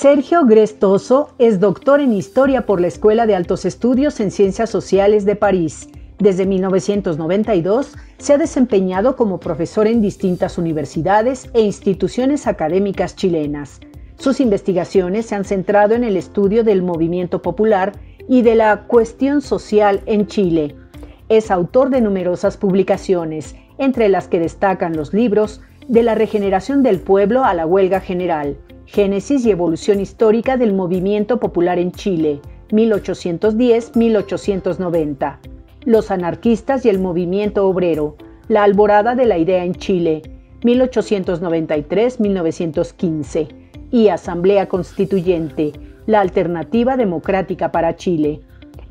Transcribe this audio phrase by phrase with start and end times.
[0.00, 5.26] Sergio Grestoso es doctor en Historia por la Escuela de Altos Estudios en Ciencias Sociales
[5.26, 5.90] de París.
[6.18, 13.78] Desde 1992 se ha desempeñado como profesor en distintas universidades e instituciones académicas chilenas.
[14.16, 17.92] Sus investigaciones se han centrado en el estudio del movimiento popular
[18.26, 20.76] y de la cuestión social en Chile.
[21.28, 27.00] Es autor de numerosas publicaciones, entre las que destacan los libros De la regeneración del
[27.00, 28.56] pueblo a la huelga general,
[28.92, 32.40] Génesis y evolución histórica del movimiento popular en Chile,
[32.72, 35.38] 1810-1890.
[35.84, 38.16] Los anarquistas y el movimiento obrero,
[38.48, 40.22] la alborada de la idea en Chile,
[40.62, 43.46] 1893-1915.
[43.92, 45.70] Y Asamblea Constituyente,
[46.06, 48.40] la alternativa democrática para Chile.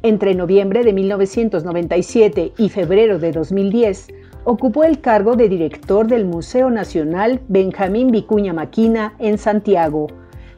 [0.02, 4.08] Entre noviembre de 1997 y febrero de 2010,
[4.50, 10.08] ocupó el cargo de director del Museo Nacional Benjamín Vicuña Maquina en Santiago.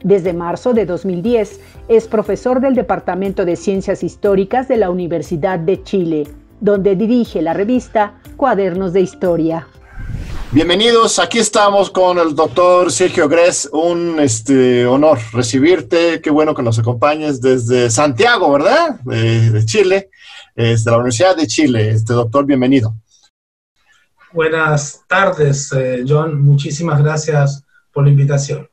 [0.01, 5.83] Desde marzo de 2010 es profesor del Departamento de Ciencias Históricas de la Universidad de
[5.83, 6.25] Chile,
[6.61, 9.67] donde dirige la revista Cuadernos de Historia.
[10.53, 16.63] Bienvenidos, aquí estamos con el doctor Sergio Gres, un este, honor recibirte, qué bueno que
[16.63, 19.01] nos acompañes desde Santiago, ¿verdad?
[19.01, 20.09] De, Chile,
[20.55, 21.89] desde la Universidad de Chile.
[21.89, 22.95] Este doctor, bienvenido.
[24.33, 26.41] Buenas tardes, eh, John.
[26.41, 28.69] Muchísimas gracias por la invitación.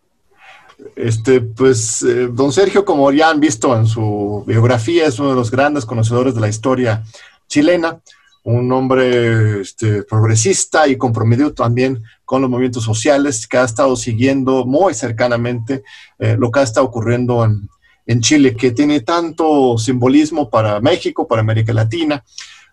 [0.94, 5.34] Este, pues, eh, don Sergio, como ya han visto en su biografía, es uno de
[5.34, 7.02] los grandes conocedores de la historia
[7.48, 8.00] chilena,
[8.44, 14.64] un hombre este, progresista y comprometido también con los movimientos sociales, que ha estado siguiendo
[14.64, 15.82] muy cercanamente
[16.20, 17.68] eh, lo que ha estado ocurriendo en,
[18.06, 22.24] en Chile, que tiene tanto simbolismo para México, para América Latina,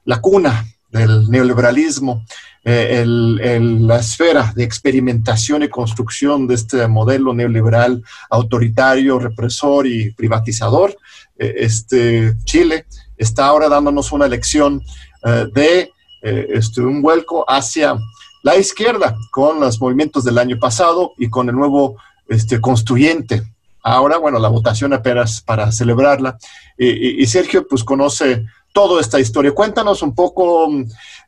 [0.04, 0.64] la cuna
[0.96, 2.24] del neoliberalismo,
[2.64, 10.98] eh, la esfera de experimentación y construcción de este modelo neoliberal autoritario, represor y privatizador.
[11.38, 12.86] Eh, este, Chile
[13.18, 14.82] está ahora dándonos una lección
[15.24, 15.92] eh, de
[16.24, 17.96] este, un vuelco hacia
[18.42, 21.98] la izquierda con los movimientos del año pasado y con el nuevo
[22.28, 23.44] este, constituyente.
[23.84, 26.40] Ahora, bueno, la votación apenas para celebrarla.
[26.80, 28.44] y Sergio, pues conoce
[28.76, 29.54] toda esta historia.
[29.54, 30.70] Cuéntanos un poco,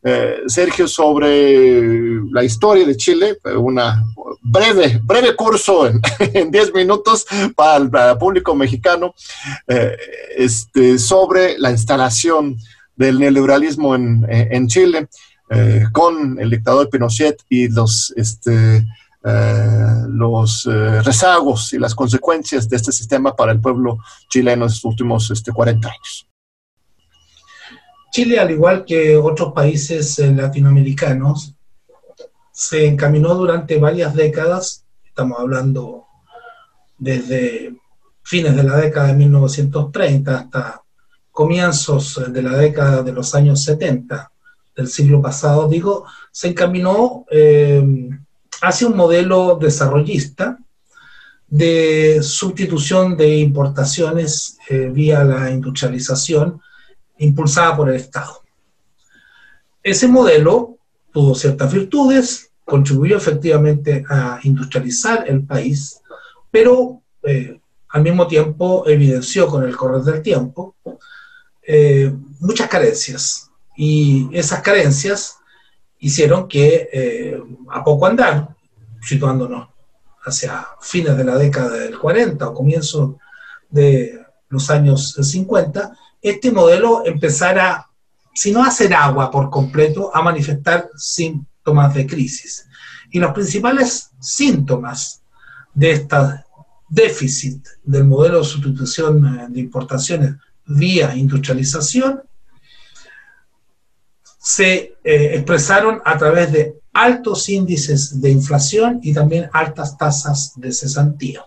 [0.04, 4.04] eh, Sergio, sobre la historia de Chile, una
[4.42, 7.26] breve, breve curso en 10 minutos
[7.56, 9.16] para el, público mexicano,
[9.66, 9.96] eh,
[10.36, 12.58] este, sobre la instalación
[12.98, 15.08] del neoliberalismo en, Chile,
[15.50, 18.86] eh, con el dictador Pinochet y los, este,
[20.10, 24.00] los rezagos y las consecuencias de este sistema para el pueblo
[24.30, 26.28] chileno en los últimos este, 40 años.
[28.12, 31.54] Chile, al igual que otros países eh, latinoamericanos,
[32.52, 36.06] se encaminó durante varias décadas, estamos hablando
[36.98, 37.76] desde
[38.24, 40.82] fines de la década de 1930 hasta
[41.32, 44.32] comienzos de la década de los años 70
[44.76, 48.10] del siglo pasado, digo, se encaminó eh,
[48.62, 50.58] hacia un modelo desarrollista
[51.48, 56.60] de sustitución de importaciones eh, vía la industrialización
[57.20, 58.42] impulsada por el Estado.
[59.84, 60.78] Ese modelo
[61.12, 66.02] tuvo ciertas virtudes, contribuyó efectivamente a industrializar el país,
[66.52, 70.76] pero eh, al mismo tiempo evidenció con el correr del tiempo
[71.66, 73.52] eh, muchas carencias.
[73.76, 75.38] Y esas carencias
[76.00, 78.56] hicieron que eh, a poco andar,
[79.02, 79.70] situándonos
[80.24, 83.20] hacia fines de la década del 40 o comienzo
[83.70, 84.20] de
[84.50, 85.98] los años 50,
[86.30, 87.88] este modelo empezara,
[88.34, 92.68] si no a hacer agua por completo, a manifestar síntomas de crisis.
[93.12, 95.22] Y los principales síntomas
[95.74, 96.18] de este
[96.90, 100.36] déficit del modelo de sustitución eh, de importaciones
[100.66, 102.24] vía industrialización
[104.40, 110.72] se eh, expresaron a través de altos índices de inflación y también altas tasas de
[110.72, 111.46] cesantía.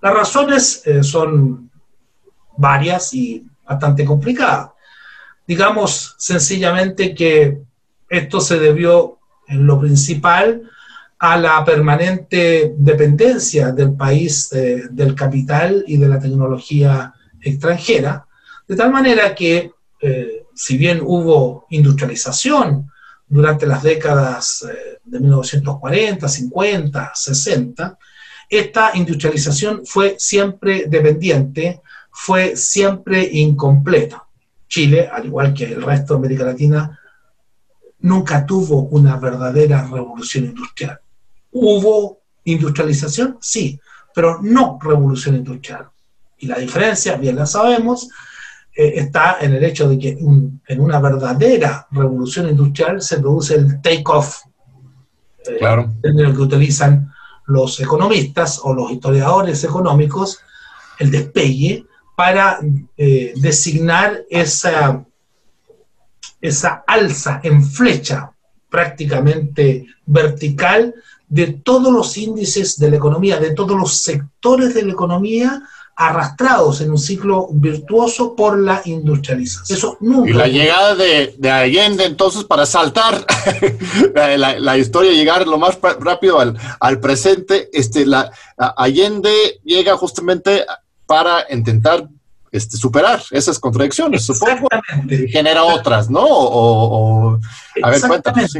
[0.00, 1.70] Las razones eh, son
[2.56, 4.74] varias y bastante complicada.
[5.46, 7.58] Digamos sencillamente que
[8.08, 9.18] esto se debió
[9.48, 10.62] en lo principal
[11.18, 18.26] a la permanente dependencia del país eh, del capital y de la tecnología extranjera,
[18.66, 19.70] de tal manera que
[20.00, 22.90] eh, si bien hubo industrialización
[23.28, 27.98] durante las décadas eh, de 1940, 50, 60,
[28.48, 31.80] esta industrialización fue siempre dependiente
[32.18, 34.24] fue siempre incompleta.
[34.66, 36.98] Chile, al igual que el resto de América Latina,
[38.00, 40.98] nunca tuvo una verdadera revolución industrial.
[41.52, 43.36] ¿Hubo industrialización?
[43.38, 43.78] Sí,
[44.14, 45.88] pero no revolución industrial.
[46.38, 48.08] Y la diferencia, bien la sabemos,
[48.74, 53.82] eh, está en el hecho de que en una verdadera revolución industrial se produce el
[53.82, 54.38] take-off,
[55.46, 55.92] eh, claro.
[56.02, 57.12] el que utilizan
[57.46, 60.40] los economistas o los historiadores económicos,
[60.98, 61.84] el despegue,
[62.16, 62.58] para
[62.96, 65.04] eh, designar esa,
[66.40, 68.32] esa alza en flecha
[68.70, 70.94] prácticamente vertical
[71.28, 75.62] de todos los índices de la economía, de todos los sectores de la economía
[75.98, 79.78] arrastrados en un ciclo virtuoso por la industrialización.
[79.78, 80.30] Eso nunca.
[80.30, 83.24] Y la llegada de, Allende, entonces, para saltar
[84.14, 90.66] la, historia, llegar lo más rápido al, presente, este, la, Allende llega justamente
[91.06, 92.08] para intentar
[92.50, 94.68] este, superar esas contradicciones, supongo,
[95.08, 96.24] y genera otras, ¿no?
[96.24, 97.38] O,
[97.82, 98.56] a ver, cuéntanos.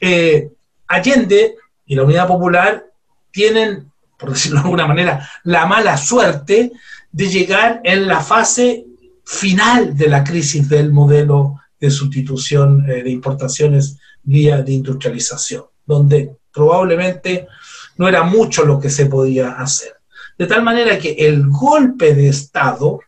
[0.00, 0.50] Eh,
[0.86, 1.56] Allende
[1.86, 2.84] y la Unidad Popular
[3.30, 6.72] tienen por decirlo de alguna manera, la mala suerte
[7.12, 8.86] de llegar en la fase
[9.24, 16.36] final de la crisis del modelo de sustitución eh, de importaciones vía de industrialización, donde
[16.52, 17.48] probablemente
[17.96, 19.94] no era mucho lo que se podía hacer.
[20.38, 23.00] De tal manera que el golpe de Estado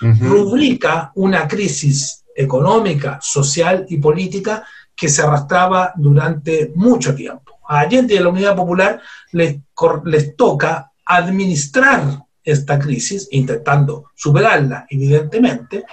[0.00, 4.64] rubrica una crisis económica, social y política
[4.94, 7.58] que se arrastraba durante mucho tiempo.
[7.68, 9.00] A Allende y a la Unidad Popular
[9.32, 9.58] les,
[10.04, 15.84] les toca administrar esta crisis, intentando superarla, evidentemente,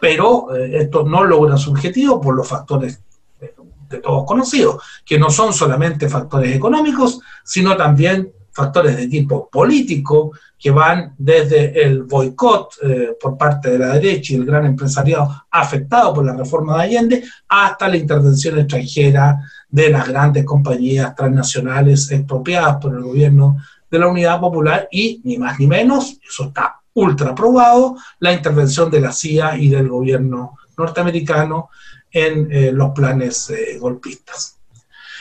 [0.00, 3.00] pero eh, esto no logra su objetivo por los factores
[3.40, 3.54] de,
[3.88, 10.32] de, todos conocidos, que no son solamente factores económicos, sino también factores de tipo político,
[10.58, 15.46] que van desde el boicot eh, por parte de la derecha y el gran empresariado
[15.50, 22.10] afectado por la reforma de Allende, hasta la intervención extranjera de las grandes compañías transnacionales
[22.10, 23.56] expropiadas por el gobierno
[23.90, 28.90] de la Unidad Popular y, ni más ni menos, eso está ultra probado, la intervención
[28.90, 31.70] de la CIA y del gobierno norteamericano
[32.10, 34.58] en eh, los planes eh, golpistas.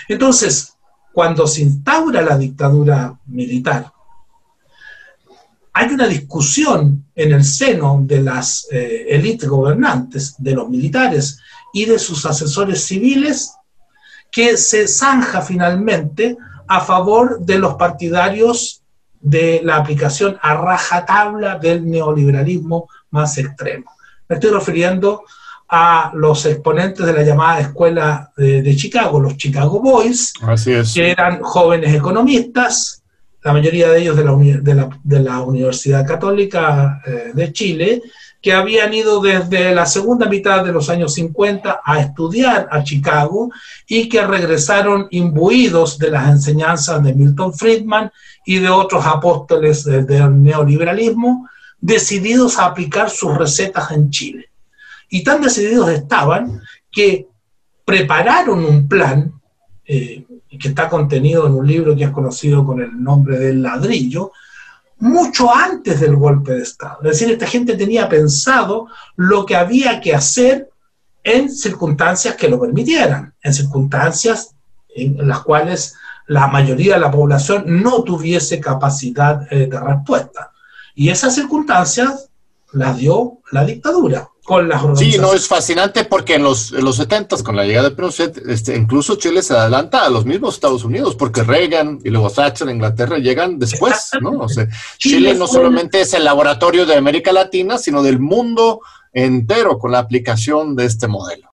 [0.08, 0.78] Entonces,
[1.14, 3.92] cuando se instaura la dictadura militar,
[5.74, 11.40] hay una discusión en el seno de las eh, élites gobernantes, de los militares
[11.74, 13.54] y de sus asesores civiles,
[14.32, 16.38] que se zanja finalmente
[16.68, 18.82] a favor de los partidarios
[19.20, 23.92] de la aplicación a rajatabla del neoliberalismo más extremo.
[24.28, 25.24] Me estoy refiriendo
[25.74, 30.34] a los exponentes de la llamada escuela de, Chicago, los Chicago Boys,
[30.94, 33.02] que eran jóvenes economistas,
[33.42, 34.26] la mayoría de ellos de
[34.76, 38.02] la, de la, Universidad Católica eh, de Chile,
[38.42, 43.50] que habían ido desde la segunda mitad de los años 50 a estudiar a Chicago
[43.88, 48.12] y que regresaron imbuidos de las enseñanzas de Milton Friedman
[48.46, 51.48] y de otros apóstoles del neoliberalismo,
[51.80, 54.51] decididos a aplicar sus recetas en Chile.
[55.12, 57.28] Y tan decididos estaban que
[57.86, 59.34] prepararon un plan,
[59.86, 60.26] eh,
[60.58, 64.32] que está contenido en un libro que es conocido con el nombre del ladrillo,
[65.00, 67.00] mucho antes del golpe de Estado.
[67.04, 68.88] Es decir, esta gente tenía pensado
[69.18, 70.70] lo que había que hacer
[71.24, 74.56] en circunstancias que lo permitieran, en circunstancias
[74.96, 75.96] en las cuales
[76.28, 80.52] la mayoría de la población no tuviese capacidad eh, de respuesta.
[80.96, 82.30] Y esas circunstancias
[82.72, 84.31] las dio la dictadura.
[84.44, 87.90] Con las sí, no, es fascinante porque en los, en los 70 con la llegada
[87.90, 92.10] de Pinochet, este, incluso Chile se adelanta a los mismos Estados Unidos, porque Reagan y
[92.10, 94.32] luego Thatcher en Inglaterra llegan después, ¿no?
[94.40, 94.68] O sea,
[94.98, 98.82] Chile, no solamente es el laboratorio de América Latina, sino del mundo
[99.14, 101.52] entero con la aplicación de este modelo.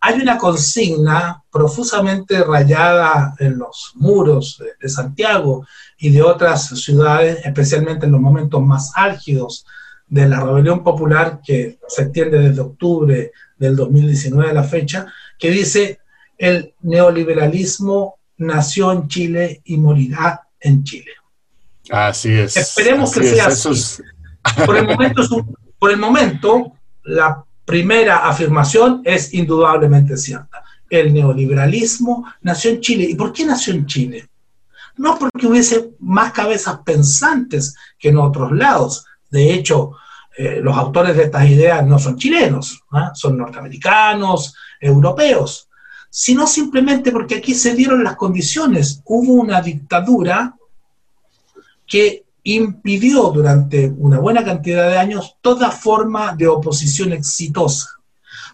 [0.00, 5.64] Hay una consigna profusamente rayada en los muros de Santiago
[5.96, 9.64] y de otras ciudades, especialmente en los momentos más álgidos
[10.10, 15.06] de la rebelión popular que se extiende desde octubre del 2019 a la fecha,
[15.38, 16.00] que dice
[16.36, 21.12] el neoliberalismo nació en Chile y morirá en Chile.
[21.90, 22.56] Así es.
[22.56, 24.02] Esperemos que sea así.
[24.66, 25.22] Por, el momento,
[25.78, 26.72] por el momento,
[27.04, 30.64] la primera afirmación es indudablemente cierta.
[30.88, 33.04] El neoliberalismo nació en Chile.
[33.04, 34.28] ¿Y por qué nació en Chile?
[34.96, 39.92] No porque hubiese más cabezas pensantes que en otros lados, de hecho,
[40.36, 43.12] eh, los autores de estas ideas no son chilenos, ¿ah?
[43.14, 45.68] son norteamericanos, europeos,
[46.08, 49.02] sino simplemente porque aquí se dieron las condiciones.
[49.04, 50.54] Hubo una dictadura
[51.86, 57.88] que impidió durante una buena cantidad de años toda forma de oposición exitosa,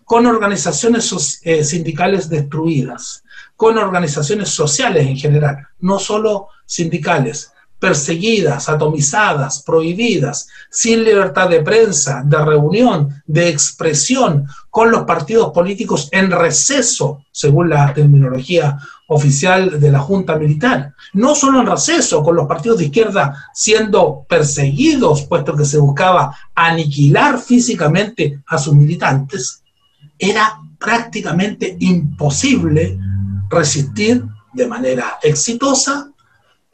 [0.04, 3.22] con organizaciones eh, sindicales destruidas,
[3.54, 12.22] con organizaciones sociales en general, no solo sindicales, perseguidas, atomizadas, prohibidas, sin libertad de prensa,
[12.24, 18.78] de reunión, de expresión, con los partidos políticos en receso, según la terminología
[19.08, 20.94] oficial de la Junta Militar.
[21.12, 26.36] No solo en receso, con los partidos de izquierda siendo perseguidos, puesto que se buscaba
[26.54, 29.62] aniquilar físicamente a sus militantes,
[30.18, 32.98] era prácticamente imposible
[33.48, 36.10] resistir de manera exitosa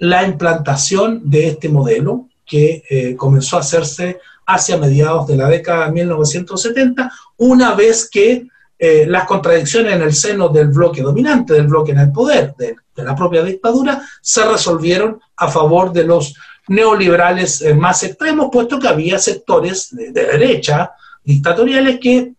[0.03, 5.87] la implantación de este modelo que eh, comenzó a hacerse hacia mediados de la década
[5.87, 11.69] de 1970, una vez que eh, las contradicciones en el seno del bloque dominante, del
[11.69, 16.35] bloque en el poder, de, la propia dictadura, se resolvieron a favor de los
[16.67, 20.91] neoliberales eh, más extremos, puesto que había sectores de derecha
[21.23, 22.33] dictatoriales que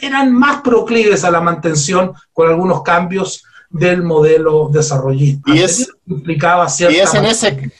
[0.00, 5.54] eran más proclives a la mantención con algunos cambios del modelo desarrollista.
[5.54, 7.72] Y es, implicaba y es en ese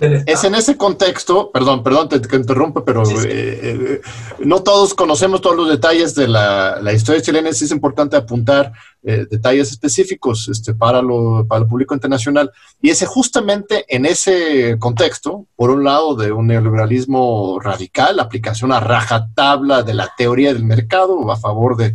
[0.00, 4.00] es en ese contexto, perdón, perdón, te, interrumpo, pero eh, eh,
[4.38, 9.26] no todos conocemos todos los detalles de la, la historia chilena, es importante apuntar eh,
[9.30, 12.50] detalles específicos este, para, lo, para el público internacional.
[12.80, 18.80] Y ese justamente en ese contexto, por un lado de un neoliberalismo radical, aplicación a
[18.80, 21.94] rajatabla de la teoría del mercado a favor de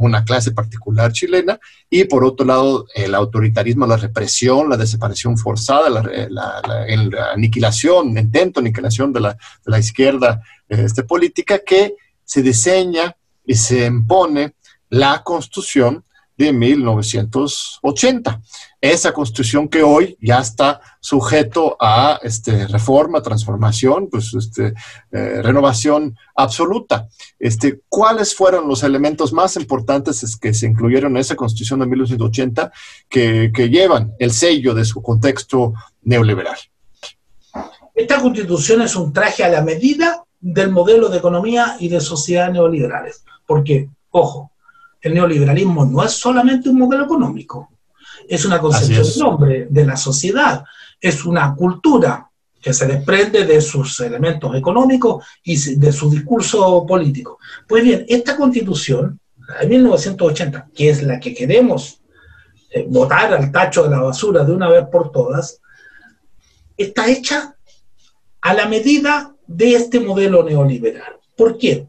[0.00, 5.90] una clase particular chilena, y por otro lado el autoritarismo, la represión, la desaparición forzada,
[5.90, 13.14] la, la, aniquilación, intento aniquilación de la, de la izquierda este, política que se diseña
[13.44, 14.54] y se impone
[14.88, 16.04] la constitución
[16.40, 18.40] de 1980.
[18.80, 24.72] Esa constitución que hoy ya está sujeto a este, reforma, transformación, pues este,
[25.12, 27.08] eh, renovación absoluta.
[27.38, 32.72] Este, ¿Cuáles fueron los elementos más importantes que se incluyeron en esa constitución de 1980
[33.06, 36.56] que, que llevan el sello de su contexto neoliberal?
[37.94, 42.50] Esta constitución es un traje a la medida del modelo de economía y de sociedad
[42.50, 43.24] neoliberales.
[43.46, 44.50] Porque, ojo,
[45.00, 47.70] el neoliberalismo no es solamente un modelo económico,
[48.28, 50.64] es una concepción de nombre de la sociedad,
[51.00, 52.30] es una cultura
[52.60, 57.38] que se desprende de sus elementos económicos y de su discurso político.
[57.66, 59.18] Pues bien, esta constitución
[59.60, 62.00] de 1980, que es la que queremos
[62.70, 65.60] eh, votar al tacho de la basura de una vez por todas,
[66.76, 67.56] está hecha
[68.42, 71.16] a la medida de este modelo neoliberal.
[71.36, 71.88] ¿Por qué?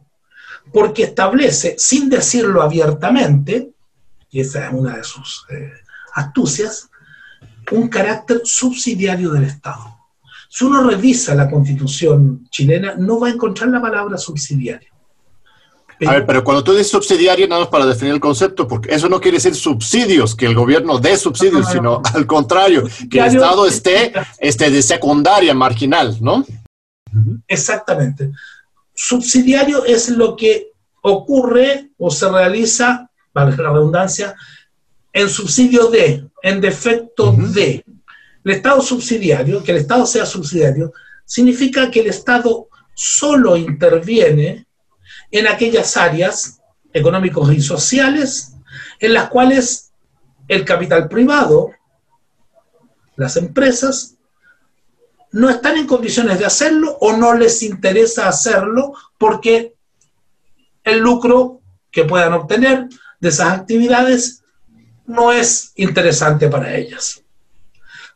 [0.72, 3.72] Porque establece, sin decirlo abiertamente,
[4.30, 5.72] y esa es una de sus eh,
[6.14, 6.90] astucias,
[7.72, 9.98] un carácter subsidiario del Estado.
[10.50, 14.90] Si uno revisa la constitución chilena, no va a encontrar la palabra subsidiario.
[16.06, 19.08] a ver, pero cuando tú dices subsidiario, nada más para definir el concepto, porque eso
[19.08, 23.66] no quiere decir subsidios, que el gobierno dé subsidios, sino al contrario, que el Estado
[23.66, 26.46] esté, esté de secundaria, marginal, ¿no?
[27.48, 28.32] Exactamente.
[29.04, 34.36] Subsidiario es lo que ocurre o se realiza, para la redundancia,
[35.12, 37.84] en subsidio de, en defecto de.
[38.44, 40.94] El Estado subsidiario, que el Estado sea subsidiario,
[41.26, 44.68] significa que el Estado solo interviene
[45.32, 46.62] en aquellas áreas
[46.94, 48.54] económicos y sociales
[49.00, 49.92] en las cuales
[50.48, 51.72] el capital privado,
[53.16, 54.16] las empresas,
[55.32, 59.76] no están en condiciones de hacerlo o no les interesa hacerlo porque
[60.84, 62.88] el lucro que puedan obtener
[63.20, 64.44] de esas actividades
[65.06, 67.22] no es interesante para ellas.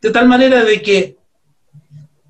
[0.01, 1.17] De tal manera de que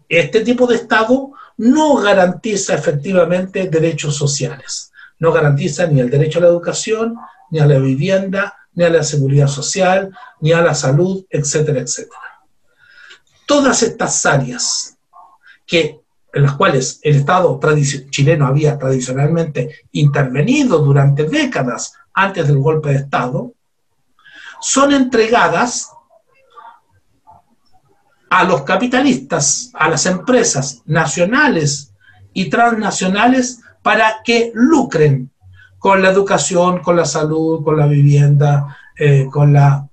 [0.07, 6.43] este tipo de Estado no garantiza efectivamente derechos sociales, no garantiza ni el derecho a
[6.43, 7.15] la educación,
[7.49, 12.34] ni a la vivienda, ni a la seguridad social, ni a la salud, etcétera, etcétera
[13.45, 14.97] todas estas áreas
[15.65, 15.99] que,
[16.33, 17.59] en las cuales el Estado
[18.09, 23.53] chileno había tradicionalmente intervenido durante décadas antes del golpe de Estado,
[24.61, 25.91] son entregadas
[28.29, 31.93] a los capitalistas, a las empresas nacionales
[32.33, 35.31] y transnacionales para que lucren
[35.77, 39.87] con la educación, con la salud, con la vivienda, eh, con, la,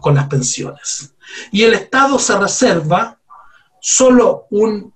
[0.00, 1.14] con las pensiones.
[1.50, 3.18] Y el Estado se reserva
[3.80, 4.92] solo un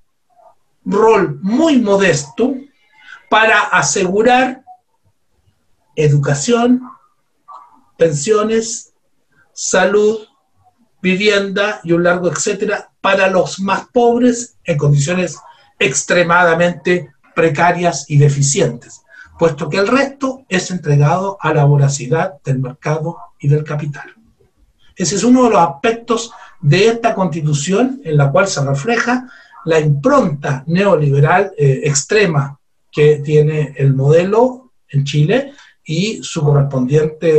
[0.84, 2.54] rol muy modesto
[3.28, 4.64] para asegurar
[5.94, 6.82] educación,
[7.96, 8.92] pensiones,
[9.52, 10.26] salud,
[11.02, 15.38] vivienda y un largo etcétera para los más pobres en condiciones
[15.78, 19.02] extremadamente precarias y deficientes,
[19.38, 24.19] puesto que el resto es entregado a la voracidad del mercado y del capital.
[25.00, 26.30] Ese es uno de los aspectos
[26.60, 29.26] de esta constitución en la cual se refleja
[29.64, 32.58] la impronta neoliberal eh, extrema
[32.92, 37.30] que tiene el modelo en Chile y su correspondiente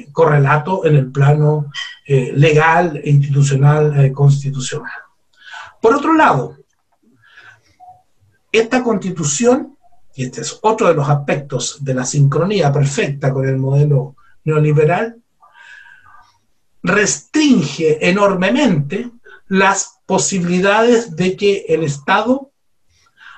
[0.00, 1.66] eh, correlato en el plano
[2.06, 5.02] eh, legal, institucional, constitucional.
[5.78, 6.56] Por otro lado,
[8.50, 9.76] esta constitución,
[10.14, 15.19] y este es otro de los aspectos de la sincronía perfecta con el modelo neoliberal,
[16.82, 19.10] restringe enormemente
[19.48, 22.52] las posibilidades de que el Estado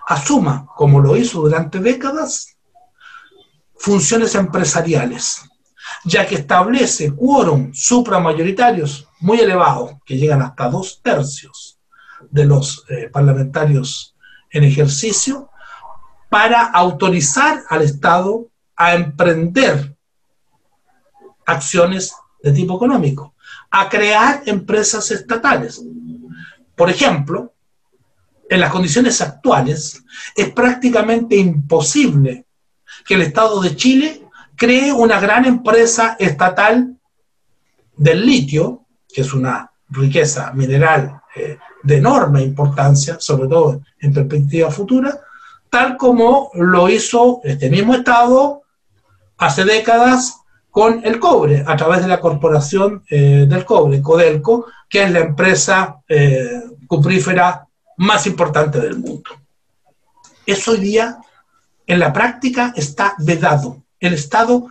[0.07, 2.57] asuma, como lo hizo durante décadas,
[3.77, 5.43] funciones empresariales,
[6.05, 11.79] ya que establece quórum supramayoritarios muy elevados, que llegan hasta dos tercios
[12.31, 14.15] de los eh, parlamentarios
[14.51, 15.51] en ejercicio,
[16.29, 19.97] para autorizar al Estado a emprender
[21.47, 23.32] acciones de tipo económico,
[23.73, 25.83] a crear empresas estatales.
[26.77, 27.55] Por ejemplo,
[28.49, 30.05] en las condiciones actuales
[30.37, 32.45] es prácticamente imposible
[33.07, 34.27] que el Estado de Chile
[34.57, 36.97] cree una gran empresa estatal
[37.97, 44.71] del litio, que es una riqueza mineral eh, de enorme importancia, sobre todo en perspectiva
[44.71, 45.19] futura,
[45.71, 48.63] tal como lo hizo este mismo Estado
[49.39, 50.42] hace décadas
[50.73, 55.21] con el cobre, a través de la Corporación eh, del Cobre, Codelco, que es la
[55.21, 59.31] empresa eh, cuprífera más importante del mundo.
[60.47, 61.19] Eso hoy día,
[61.87, 63.83] en la práctica, está vedado.
[64.01, 64.67] El Estado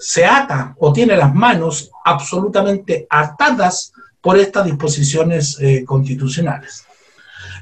[0.00, 6.84] se ata o tiene las manos absolutamente atadas por estas disposiciones eh, constitucionales.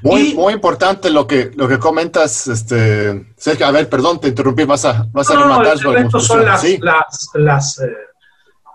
[0.01, 3.65] Muy, muy importante lo que, lo que comentas, este, Sergio.
[3.65, 7.93] A ver, perdón, te interrumpí, vas a, vas a rematar son las, las, las, eh,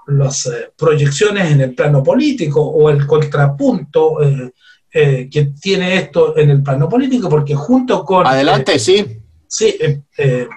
[0.09, 6.51] las eh, proyecciones en el plano político o el contrapunto eh, que tiene esto en
[6.51, 8.27] el plano político, porque junto con...
[8.27, 9.21] Adelante, sí.
[9.47, 9.77] Sí,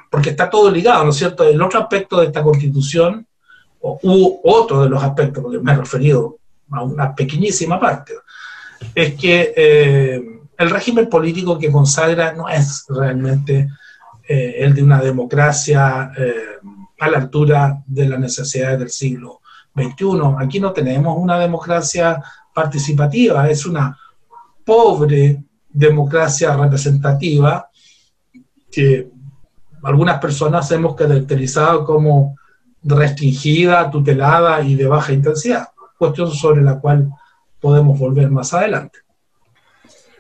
[0.10, 1.44] porque está todo ligado, ¿no es cierto?
[1.44, 3.28] El otro aspecto de esta constitución,
[3.80, 6.38] u otro de los aspectos, porque me he referido
[6.72, 8.14] a una pequeñísima parte,
[8.96, 13.70] es que el régimen político que consagra no es realmente
[14.28, 16.34] eh, el de una democracia eh,
[17.00, 19.42] a la altura de las necesidades del siglo
[19.76, 20.36] XXI.
[20.40, 22.22] Aquí no tenemos una democracia
[22.54, 23.98] participativa, es una
[24.66, 27.70] pobre democracia representativa
[28.72, 29.10] que
[29.84, 32.36] algunas personas hemos caracterizado como
[32.84, 37.10] restringida, tutelada y de baja intensidad, cuestión sobre la cual
[37.60, 39.00] podemos volver más adelante.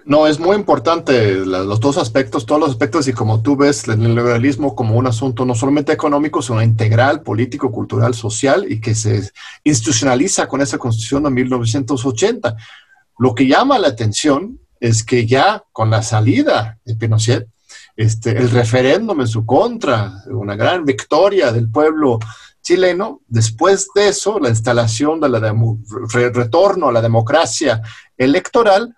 [0.07, 3.99] No, es muy importante los dos aspectos, todos los aspectos, y como tú ves el
[3.99, 9.29] neoliberalismo como un asunto no solamente económico, sino integral, político, cultural, social, y que se
[9.65, 12.55] institucionaliza con esa constitución de 1980.
[13.19, 17.45] Lo que llama la atención es que ya con la salida de Pinochet,
[17.97, 22.19] este, el referéndum en su contra, una gran victoria del pueblo
[22.61, 25.33] chileno, después de eso, la instalación del
[26.33, 27.81] retorno a la democracia
[28.17, 28.95] electoral,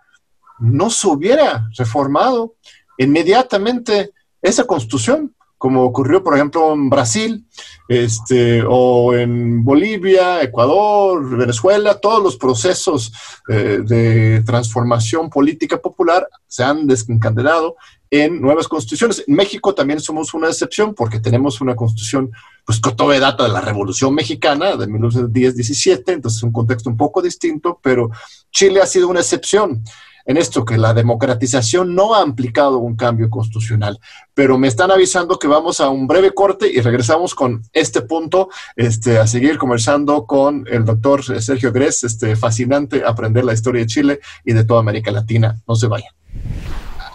[0.60, 2.56] no se hubiera reformado
[2.98, 7.46] inmediatamente esa constitución, como ocurrió, por ejemplo, en Brasil,
[7.90, 13.12] este, o en Bolivia, Ecuador, Venezuela, todos los procesos
[13.50, 17.76] eh, de transformación política popular se han desencadenado
[18.10, 19.24] en nuevas constituciones.
[19.28, 22.32] En México también somos una excepción porque tenemos una constitución
[22.66, 26.98] pues que todavía data de la Revolución Mexicana de 1910-17, entonces es un contexto un
[26.98, 28.10] poco distinto, pero
[28.52, 29.84] Chile ha sido una excepción
[30.30, 34.00] en esto, que la democratización no ha implicado un cambio constitucional.
[34.36, 38.48] Pero me están avisando que vamos a un breve corte y regresamos con este punto,
[38.76, 43.88] este, a seguir conversando con el doctor Sergio Gres, este, fascinante aprender la historia de
[43.88, 45.60] Chile y de toda América Latina.
[45.68, 46.14] No se vayan.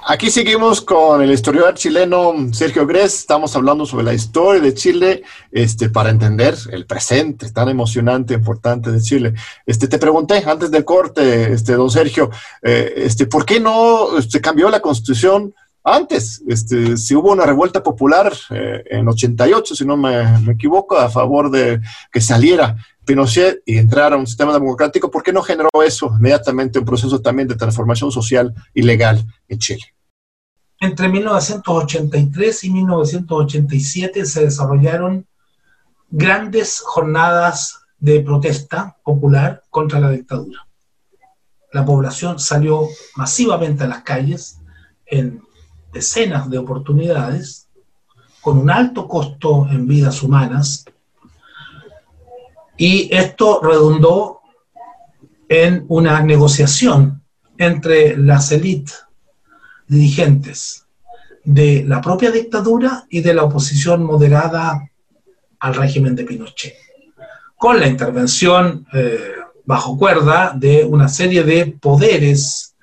[0.07, 3.21] Aquí seguimos con el historiador chileno Sergio Gres.
[3.21, 8.93] Estamos hablando sobre la historia de Chile este, para entender el presente tan emocionante, importante
[8.93, 9.33] de Chile.
[9.64, 14.19] Este, te pregunté antes del corte, este, don Sergio, eh, este, ¿por qué no se
[14.19, 16.43] este, cambió la constitución antes?
[16.47, 21.51] Este, si hubo una revuelta popular eh, en 88, si no me equivoco, a favor
[21.51, 21.81] de
[22.12, 26.79] que saliera Pinochet y entrara a un sistema democrático, ¿por qué no generó eso inmediatamente
[26.79, 29.95] un proceso también de transformación social y legal en Chile?
[30.81, 35.27] Entre 1983 y 1987 se desarrollaron
[36.11, 40.67] grandes jornadas de protesta popular contra la dictadura.
[41.73, 42.87] La población salió
[43.17, 44.61] masivamente a las calles
[45.07, 45.43] en
[45.93, 47.69] decenas de oportunidades,
[48.40, 50.85] con un alto costo en vidas humanas,
[52.76, 54.40] y esto redundó
[55.48, 57.22] en una negociación
[57.58, 59.04] entre las élites
[59.87, 60.87] dirigentes
[61.44, 64.88] de la propia dictadura y de la oposición moderada
[65.60, 66.74] al régimen de Pinochet,
[67.56, 69.34] con la intervención eh,
[69.64, 72.74] bajo cuerda de una serie de poderes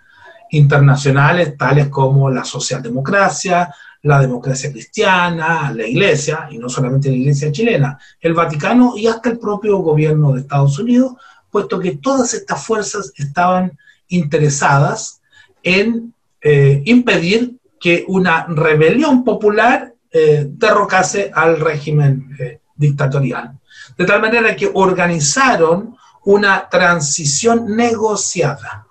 [0.51, 3.73] internacionales tales como la socialdemocracia,
[4.03, 9.29] la democracia cristiana, la iglesia, y no solamente la iglesia chilena, el Vaticano y hasta
[9.29, 11.13] el propio gobierno de Estados Unidos,
[11.51, 15.21] puesto que todas estas fuerzas estaban interesadas
[15.61, 23.59] en eh, impedir que una rebelión popular eh, derrocase al régimen eh, dictatorial.
[23.97, 28.87] De tal manera que organizaron una transición negociada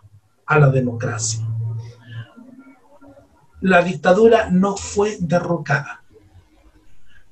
[0.47, 1.50] a la democracia.
[3.61, 6.03] La dictadura no fue derrocada.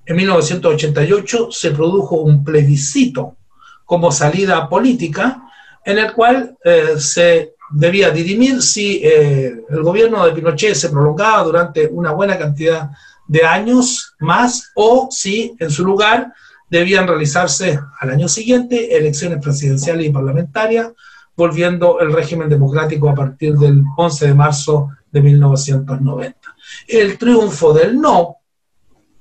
[0.04, 3.36] En 1988 se produjo un plebiscito
[3.84, 5.42] como salida política
[5.84, 6.56] en el cual
[6.98, 12.90] se debía dirimir si eh, el gobierno de Pinochet se prolongaba durante una buena cantidad
[13.26, 16.32] de años más o si en su lugar
[16.70, 20.92] debían realizarse al año siguiente elecciones presidenciales y parlamentarias,
[21.36, 26.56] volviendo el régimen democrático a partir del 11 de marzo de 1990.
[26.86, 28.36] El triunfo del no,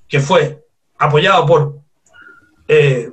[0.08, 0.66] que fue
[0.98, 1.80] apoyado por
[2.68, 3.12] eh,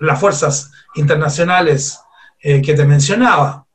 [0.00, 1.98] las fuerzas internacionales
[2.40, 3.66] eh, que te mencionaba,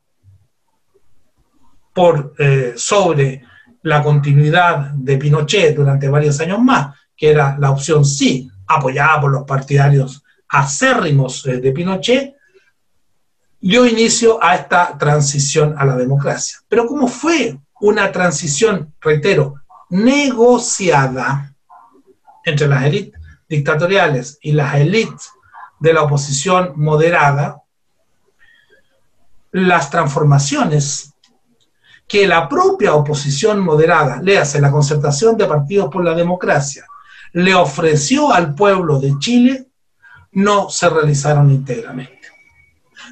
[1.93, 3.43] por eh, sobre
[3.83, 9.31] la continuidad de Pinochet durante varios años más, que era la opción sí, apoyada por
[9.31, 12.35] los partidarios acérrimos de Pinochet,
[13.61, 16.59] dio inicio a esta transición a la democracia.
[16.67, 19.55] Pero ¿cómo fue una transición, reitero,
[19.89, 21.55] negociada
[22.45, 25.29] entre las élites dictatoriales y las élites
[25.79, 27.61] de la oposición moderada?
[29.51, 31.13] Las transformaciones
[32.09, 36.83] que la propia oposición moderada, le hace la concertación de partidos por la democracia,
[37.33, 39.67] le ofreció al pueblo de Chile,
[40.31, 42.19] no se realizaron íntegramente.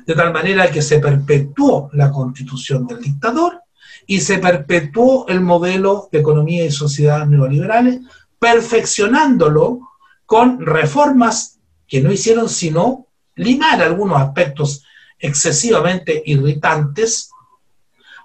[0.06, 3.62] De tal manera que se perpetuó la constitución del dictador
[4.08, 8.00] y se perpetuó el modelo de economía y sociedad neoliberales,
[8.39, 9.82] perfeccionándolo
[10.26, 14.84] con reformas que no hicieron sino limar algunos aspectos
[15.20, 17.30] excesivamente irritantes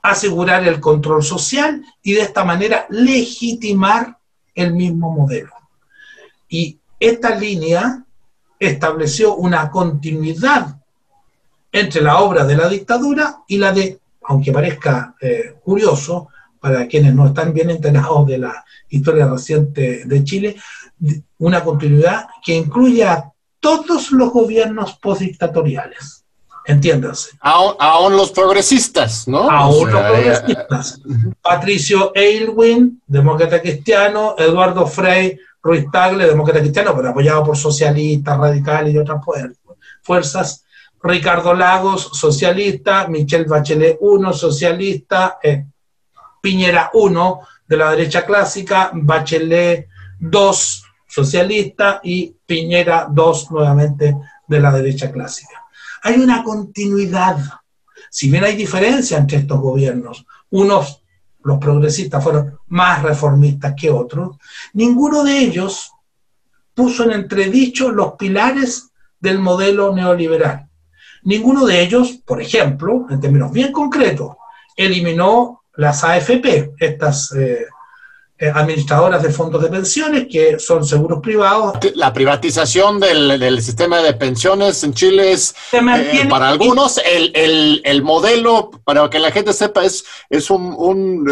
[0.02, 4.18] asegurar el control social y de esta manera legitimar
[4.54, 5.52] el mismo modelo.
[6.48, 8.04] Y esta línea
[8.58, 10.76] estableció una continuidad
[11.70, 16.28] entre la obra de la dictadura y la de, aunque parezca eh, curioso
[16.60, 20.56] para quienes no están bien enterados de la historia reciente de Chile,
[21.38, 26.22] una continuidad que incluye a todos los gobiernos postdictatoriales
[26.64, 27.30] entiéndase.
[27.40, 29.50] Aún, los progresistas, ¿no?
[29.50, 31.00] Aún los progresistas.
[31.42, 38.94] Patricio Aylwin, demócrata cristiano, Eduardo Frey Ruiz Tagle, demócrata cristiano, pero apoyado por socialistas, radicales
[38.94, 39.20] y otras
[40.02, 40.61] fuerzas.
[41.02, 45.66] Ricardo Lagos, socialista, Michelle Bachelet 1, socialista, eh,
[46.40, 49.88] Piñera 1, de la derecha clásica, Bachelet
[50.18, 55.62] 2, socialista, y Piñera 2, nuevamente, de la derecha clásica
[56.02, 57.38] hay una continuidad.
[58.10, 61.02] Si bien hay diferencia entre estos gobiernos, unos,
[61.44, 64.36] los progresistas, fueron más reformistas que otros,
[64.74, 65.92] ninguno de ellos
[66.74, 70.68] puso en entredicho los pilares del modelo neoliberal.
[71.22, 74.32] Ninguno de ellos, por ejemplo, en términos bien concretos,
[74.76, 77.66] eliminó las AFP, estas eh,
[78.50, 81.74] administradoras de fondos de pensiones, que son seguros privados.
[81.94, 89.08] La privatización del, sistema de pensiones en Chile es, eh, para algunos, el, modelo, para
[89.08, 91.22] que la gente sepa, es, es un,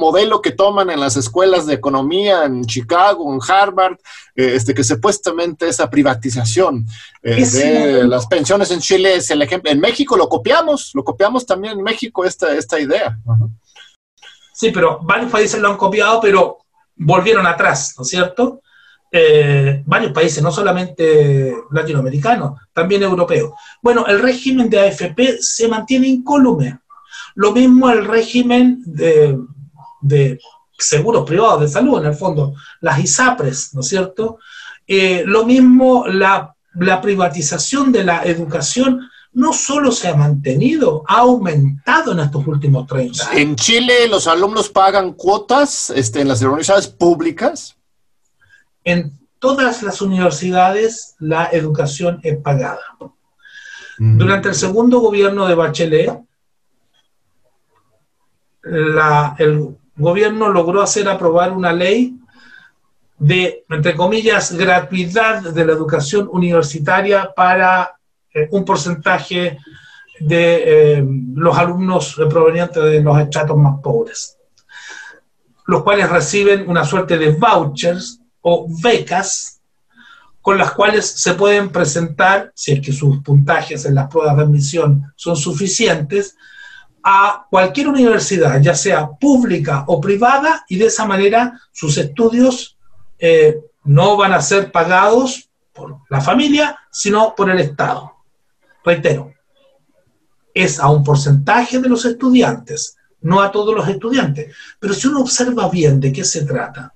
[0.00, 3.96] modelo que toman en las escuelas de economía en Chicago, en Harvard,
[4.36, 6.86] eh, este, que supuestamente esa privatización
[7.22, 9.70] de las pensiones en Chile es el ejemplo.
[9.70, 13.18] En México lo copiamos, lo copiamos también en México esta, esta idea.
[14.60, 16.58] Sí, pero varios países lo han copiado, pero
[16.94, 18.60] volvieron atrás, ¿no es cierto?
[19.10, 23.54] Eh, varios países, no solamente latinoamericanos, también europeos.
[23.80, 26.78] Bueno, el régimen de AFP se mantiene incólume.
[27.36, 30.38] Lo mismo el régimen de,
[30.78, 34.40] seguros privados de salud, en el fondo, las ISAPRES, ¿no es cierto?
[34.86, 41.18] Eh, lo mismo la, la privatización de la educación no solo se ha mantenido, ha
[41.18, 43.40] aumentado en estos últimos 30 años.
[43.40, 47.76] ¿En Chile los alumnos pagan cuotas este, en las universidades públicas?
[48.82, 52.80] En todas las universidades la educación es pagada.
[53.98, 54.18] Mm.
[54.18, 56.20] Durante el segundo gobierno de Bachelet,
[58.62, 59.36] la,
[59.96, 62.16] gobierno logró hacer aprobar una ley
[63.18, 67.99] de, entre comillas, gratuidad de la educación universitaria para
[68.34, 69.58] eh, un porcentaje
[70.20, 74.36] de eh, los alumnos provenientes de los estratos más pobres,
[75.66, 79.60] los cuales reciben una suerte de vouchers o becas
[80.40, 84.42] con las cuales se pueden presentar, si es que sus puntajes en las pruebas de
[84.42, 86.36] admisión son suficientes,
[87.02, 92.78] a cualquier universidad, ya sea pública o privada, y de esa manera sus estudios
[93.18, 98.19] eh, no van a ser pagados por la familia, sino por el Estado.
[98.84, 99.32] Reitero,
[100.54, 104.54] es a un porcentaje de los estudiantes, no a todos los estudiantes.
[104.78, 106.94] Pero si uno observa bien de qué se trata,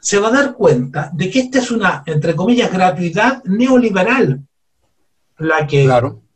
[0.00, 4.40] se va a dar cuenta de que esta es una, entre comillas, gratuidad neoliberal,
[5.38, 5.88] la que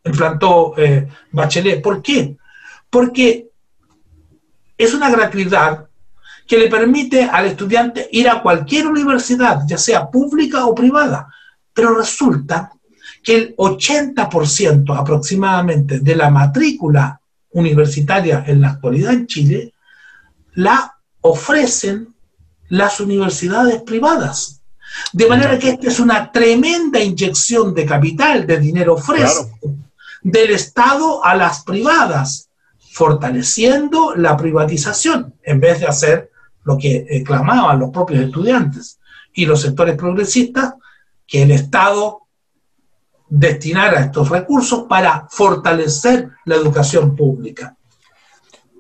[0.05, 1.83] implantó eh, Bachelet.
[1.83, 2.37] ¿Por qué?
[2.89, 3.49] Porque
[4.79, 5.89] es una gratuidad
[6.47, 11.29] que le permite al estudiante ir a cualquier universidad, ya sea pública o privada,
[11.73, 12.71] pero resulta
[13.27, 19.75] que el 80% aproximadamente de la matrícula universitaria en la actualidad en Chile
[20.55, 22.15] la ofrecen
[22.69, 24.62] las universidades privadas.
[25.12, 29.59] De manera que esta es una tremenda inyección de capital, de dinero fresco,
[30.23, 32.49] del Estado a las privadas,
[32.93, 36.31] fortaleciendo la privatización, en vez de hacer
[36.62, 39.01] lo que eh, clamaban los propios estudiantes
[39.35, 40.75] y los sectores progresistas,
[41.27, 42.26] que el Estado
[43.29, 47.77] destinara estos recursos para fortalecer la educación pública.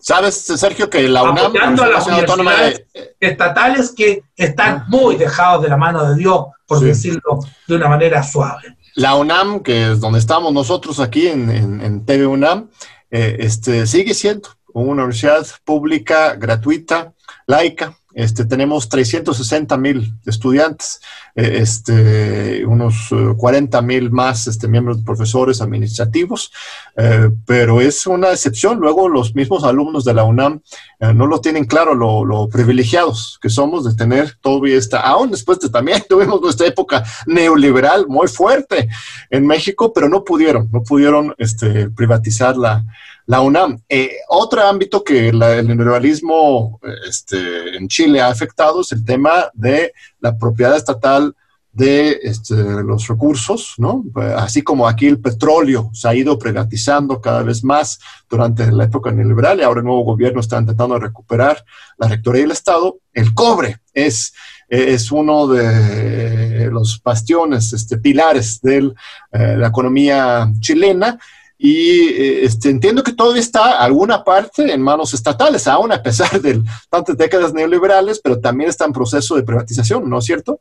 [0.00, 1.52] Sabes, Sergio, que la UNAM...
[1.80, 2.84] a las universidades
[3.18, 4.86] estatales que están ah.
[4.88, 8.76] muy dejados de la mano de Dios, por decirlo de una manera suave.
[8.94, 12.70] La UNAM, que es donde estamos nosotros aquí en, en, TV UNAM,
[13.10, 17.12] eh, este, sigue siendo una universidad pública, gratuita,
[17.46, 21.02] laica, este, tenemos 360 mil estudiantes,
[21.34, 26.50] eh, este, unos 40 eh, mil más este, miembros profesores administrativos,
[26.96, 28.78] eh, pero es una excepción.
[28.78, 30.62] Luego los mismos alumnos de la UNAM
[30.98, 35.68] no lo tienen claro lo, privilegiados que somos de tener todavía esta, aún después de
[35.68, 38.88] también tuvimos nuestra época neoliberal muy fuerte
[39.28, 42.82] en México, pero no pudieron, no pudieron este, privatizar la,
[43.26, 43.80] la UNAM.
[43.88, 49.92] Eh, otro ámbito que el neoliberalismo este, en Chile ha afectado es el tema de
[50.20, 51.34] la propiedad estatal
[51.76, 54.02] de este, los recursos, ¿no?
[54.38, 59.12] Así como aquí el petróleo se ha ido privatizando cada vez más durante la época
[59.12, 61.62] neoliberal y ahora el nuevo gobierno está intentando recuperar
[61.98, 64.32] la rectoría del Estado, el cobre es,
[64.68, 68.92] es uno de los bastiones, este, pilares de
[69.32, 71.18] eh, la economía chilena
[71.58, 76.40] y eh, este, entiendo que todavía está alguna parte en manos estatales, aún a pesar
[76.40, 80.60] de tantas décadas neoliberales, pero también está en proceso de privatización, ¿no es cierto?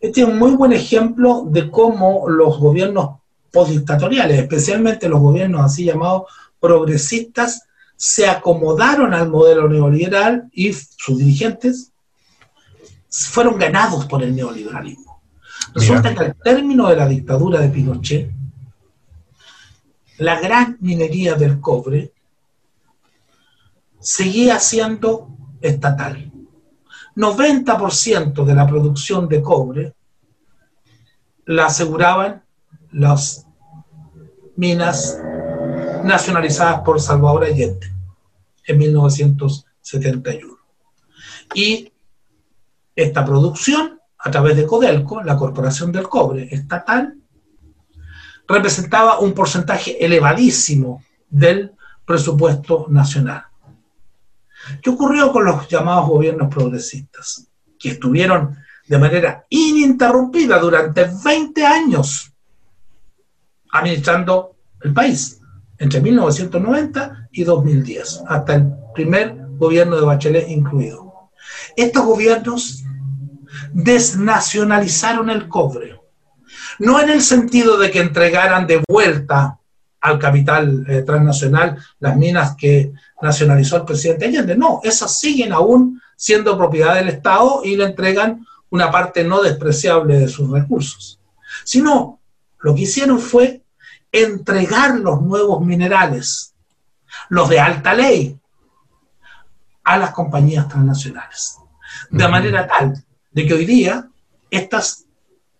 [0.00, 3.20] Este es un muy buen ejemplo de cómo los gobiernos
[3.50, 6.24] postdictatoriales, especialmente los gobiernos así llamados
[6.60, 7.62] progresistas,
[7.96, 11.92] se acomodaron al modelo neoliberal y sus dirigentes
[13.10, 15.22] fueron ganados por el neoliberalismo.
[15.74, 18.30] Resulta que al término de la dictadura de Pinochet,
[20.18, 22.12] la gran minería del cobre
[24.00, 25.28] seguía siendo
[25.60, 26.32] estatal.
[27.14, 29.94] 90% de la producción de cobre
[31.46, 32.42] la aseguraban
[32.92, 33.46] las
[34.56, 35.18] minas
[36.04, 37.92] nacionalizadas por Salvador Allende
[38.66, 40.56] en 1971.
[41.54, 41.92] Y
[42.94, 47.16] esta producción, a través de Codelco, la Corporación del Cobre Estatal,
[48.48, 51.72] representaba un porcentaje elevadísimo del
[52.04, 53.44] presupuesto nacional.
[54.82, 57.46] ¿Qué ocurrió con los llamados gobiernos progresistas?
[57.78, 58.56] Que estuvieron
[58.86, 62.32] de manera ininterrumpida durante 20 años
[63.72, 65.40] administrando el país,
[65.78, 71.30] entre 1990 y 2010, hasta el primer gobierno de Bachelet incluido.
[71.76, 72.84] Estos gobiernos
[73.72, 76.00] desnacionalizaron el cobre,
[76.78, 79.58] no en el sentido de que entregaran de vuelta
[80.00, 86.00] al capital eh, transnacional las minas que nacionalizó el presidente Allende, no, esas siguen aún
[86.16, 91.18] siendo propiedad del Estado y le entregan una parte no despreciable de sus recursos,
[91.64, 92.20] sino
[92.60, 93.62] lo que hicieron fue
[94.12, 96.54] entregar los nuevos minerales,
[97.28, 98.38] los de alta ley,
[99.84, 101.58] a las compañías transnacionales.
[102.10, 104.08] De manera tal de que hoy día
[104.50, 105.05] estas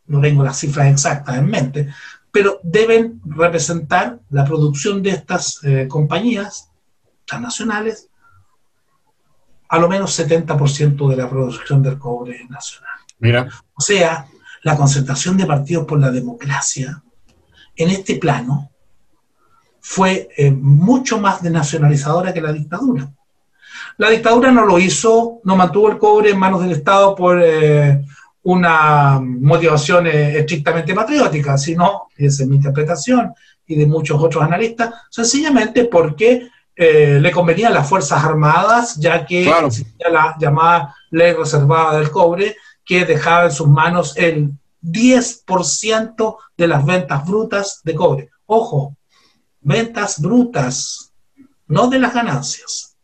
[0.08, 1.88] no tengo las cifras exactas en mente,
[2.30, 6.70] pero deben representar la producción de estas eh, compañías
[7.24, 8.08] transnacionales
[9.68, 12.92] a lo menos 70% de la producción del cobre nacional.
[13.18, 13.48] Mira.
[13.74, 14.26] O sea,
[14.62, 17.02] la concentración de partidos por la democracia
[17.74, 18.70] en este plano
[19.80, 23.08] fue eh, mucho más desnacionalizadora que la dictadura.
[23.98, 28.04] La dictadura no lo hizo, no mantuvo el cobre en manos del Estado por eh,
[28.46, 33.32] una motivación eh, estrictamente patriótica, sino, esa es mi interpretación
[33.66, 40.10] y de muchos otros analistas, sencillamente porque le convenían las Fuerzas Armadas, ya que existía
[40.10, 42.54] la llamada ley reservada del cobre,
[42.84, 48.30] que dejaba en sus manos el 10% de las ventas brutas de cobre.
[48.46, 48.96] Ojo,
[49.60, 51.12] ventas brutas,
[51.66, 52.96] no de las ganancias.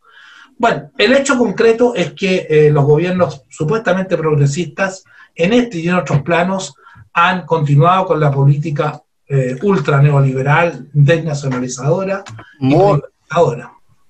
[0.57, 5.03] Bueno, el hecho concreto es que eh, los gobiernos supuestamente progresistas
[5.35, 6.73] en este y en otros planos
[7.13, 12.23] han continuado con la política eh, ultra neoliberal, desnacionalizadora
[12.59, 13.01] muy,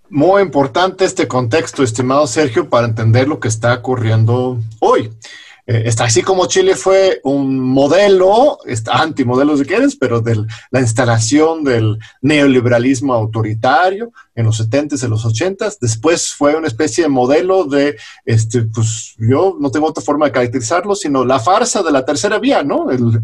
[0.10, 5.12] Muy importante este contexto, estimado Sergio, para entender lo que está ocurriendo hoy.
[5.66, 8.58] Eh, está así como Chile fue un modelo,
[8.92, 15.26] antimodelo si quieres, pero de la instalación del neoliberalismo autoritario en los 70s y los
[15.26, 15.78] 80s.
[15.80, 17.96] Después fue una especie de modelo de,
[18.26, 22.40] este, pues yo no tengo otra forma de caracterizarlo, sino la farsa de la tercera
[22.40, 22.90] vía, ¿no?
[22.92, 23.22] El,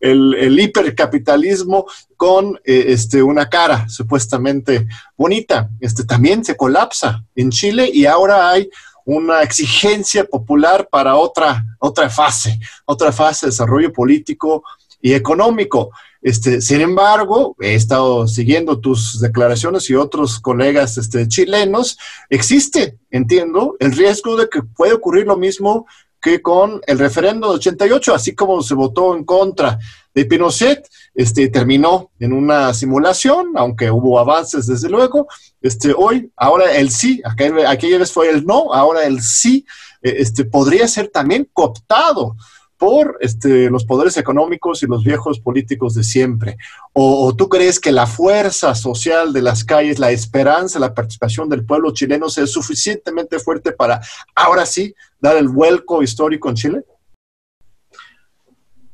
[0.00, 5.70] el, hipercapitalismo con eh, este, una cara supuestamente bonita.
[5.80, 8.68] Este, también se colapsa en Chile y ahora hay
[9.04, 14.64] una exigencia popular para otra, otra fase, otra fase de desarrollo político
[15.00, 15.90] y económico.
[16.22, 21.98] Este, sin embargo, he estado siguiendo tus declaraciones y otros colegas este, chilenos.
[22.30, 25.86] Existe, entiendo, el riesgo de que puede ocurrir lo mismo
[26.24, 29.78] que con el referendo de 88, así como se votó en contra
[30.14, 35.28] de Pinochet, este, terminó en una simulación, aunque hubo avances desde luego.
[35.60, 39.66] Este, hoy, ahora el sí, aquella vez fue el no, ahora el sí,
[40.00, 42.36] eh, este, podría ser también cooptado
[42.78, 46.56] por este, los poderes económicos y los viejos políticos de siempre?
[46.92, 51.64] ¿O, tú crees que la fuerza social de las calles, la esperanza, la participación del
[51.64, 54.00] pueblo chileno sea suficientemente fuerte para
[54.34, 56.84] ahora sí dar el vuelco histórico en Chile?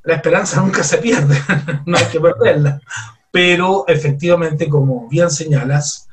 [0.02, 1.36] La esperanza nunca se pierde,
[1.86, 2.80] no hay que perderla.
[3.30, 6.08] Pero efectivamente, como bien señalas,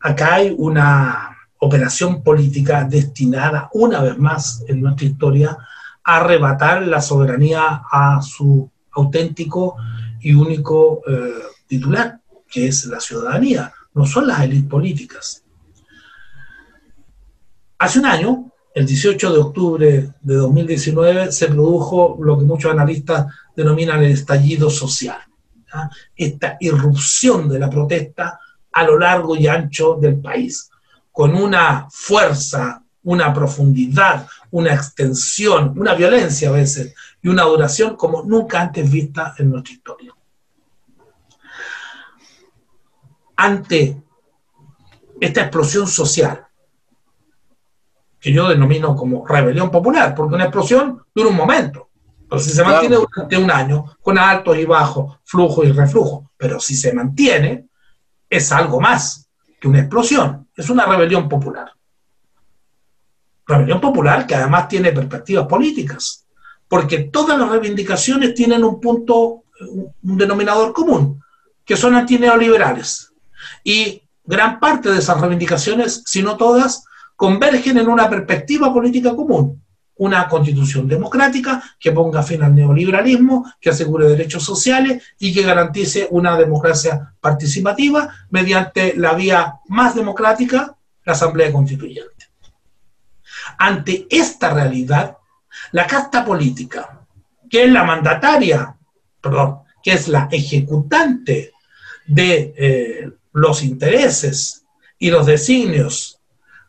[0.00, 5.58] acá hay una operación política destinada una vez más en nuestra historia
[6.04, 9.76] arrebatar la soberanía a su auténtico
[10.20, 15.44] y único eh, titular, que es la ciudadanía, no son las élites políticas.
[17.78, 23.26] Hace un año, el 18 de octubre de 2019, se produjo lo que muchos analistas
[23.56, 25.18] denominan el estallido social,
[26.14, 28.38] esta irrupción de la protesta
[28.72, 30.70] a lo largo y ancho del país,
[31.10, 38.22] con una fuerza, una profundidad, una extensión, una violencia a veces y una duración como
[38.22, 40.14] nunca antes vista en nuestra historia.
[43.36, 44.02] Ante
[45.18, 46.46] esta explosión social,
[48.18, 51.88] que yo denomino como rebelión popular, porque una explosión dura un momento,
[52.28, 56.60] pero si se mantiene durante un año, con altos y bajos, flujo y reflujo, pero
[56.60, 57.68] si se mantiene,
[58.28, 59.26] es algo más
[59.58, 61.72] que una explosión, es una rebelión popular
[63.50, 66.26] rebelión popular que además tiene perspectivas políticas,
[66.68, 69.44] porque todas las reivindicaciones tienen un punto,
[70.02, 71.20] un denominador común,
[71.64, 73.12] que son antineoliberales.
[73.62, 76.84] Y gran parte de esas reivindicaciones, si no todas,
[77.16, 79.62] convergen en una perspectiva política común,
[79.96, 86.08] una constitución democrática que ponga fin al neoliberalismo, que asegure derechos sociales y que garantice
[86.10, 90.74] una democracia participativa mediante la vía más democrática,
[91.04, 92.19] la Asamblea Constituyente.
[93.62, 95.18] Ante esta realidad,
[95.72, 97.06] la casta política,
[97.50, 98.74] que es la mandataria,
[99.20, 101.52] perdón, que es la ejecutante
[102.06, 104.64] de eh, los intereses
[104.98, 106.18] y los designios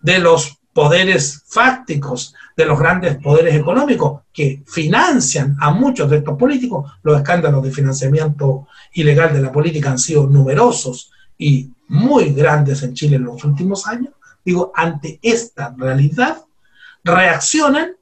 [0.02, 6.38] de los poderes fácticos, de los grandes poderes económicos que financian a muchos de estos
[6.38, 6.92] políticos.
[7.04, 12.94] Los escándalos de financiamiento ilegal de la política han sido numerosos y muy grandes en
[12.94, 14.14] Chile en los últimos años.
[14.44, 16.42] Digo, ante esta realidad,
[17.04, 17.96] reaccionan,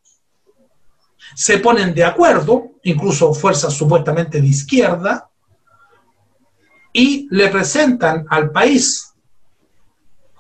[1.36, 5.30] se ponen de acuerdo, incluso fuerzas supuestamente de izquierda,
[6.92, 9.14] y le presentan al país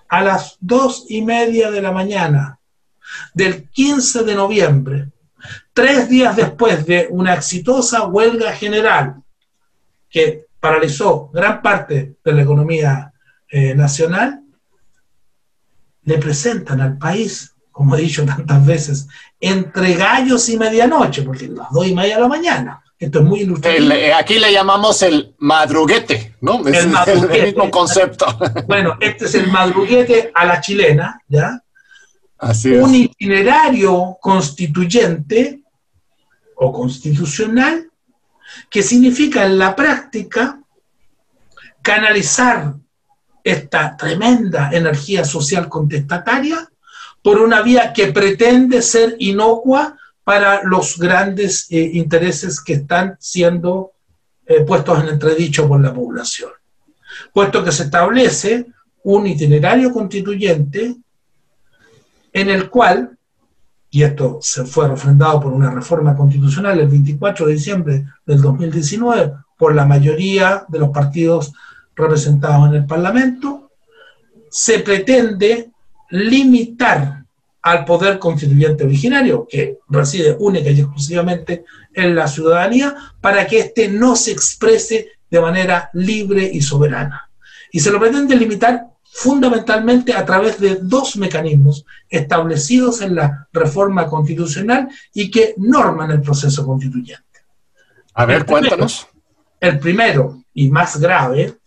[0.10, 2.60] a las dos y media de la mañana
[3.34, 5.12] del 15 de noviembre,
[5.74, 9.24] tres días después de una exitosa huelga general
[10.10, 13.14] que paralizó gran parte de la economía
[13.48, 14.44] eh, nacional,
[16.04, 19.08] le presentan al país como he dicho tantas veces,
[19.40, 22.84] entre gallos y medianoche, porque las dos y media de la mañana.
[23.00, 23.94] Esto es muy ilustrativo.
[23.94, 26.68] Eh, aquí le llamamos el madruguete, ¿no?
[26.68, 28.26] Es el, el mismo concepto.
[28.68, 31.64] Bueno, este es el madruguete a la chilena, ¿ya?
[32.38, 32.84] Así es.
[32.84, 35.62] Un itinerario constituyente
[36.58, 37.90] o constitucional
[38.70, 40.60] que significa en la práctica
[41.82, 42.74] canalizar
[43.42, 46.69] esta tremenda energía social contestataria
[47.22, 53.94] por una vía que pretende ser inocua para los grandes eh, intereses que están siendo
[54.46, 56.52] eh, puestos en entredicho por la población.
[57.34, 58.68] Puesto que se establece
[59.04, 60.96] un itinerario constituyente
[62.32, 63.18] en el cual,
[63.90, 69.34] y esto se fue refrendado por una reforma constitucional el 24 de diciembre del 2019
[69.58, 71.52] por la mayoría de los partidos
[71.96, 73.72] representados en el Parlamento,
[74.50, 75.69] se pretende
[76.10, 77.24] limitar
[77.62, 83.90] al poder constituyente originario, que reside única y exclusivamente en la ciudadanía, para que éste
[83.90, 87.30] no se exprese de manera libre y soberana.
[87.72, 94.08] Y se lo pretende limitar fundamentalmente a través de dos mecanismos establecidos en la reforma
[94.08, 97.24] constitucional y que norman el proceso constituyente.
[98.14, 99.08] A ver, cuéntanos.
[99.60, 101.60] El primero y más grave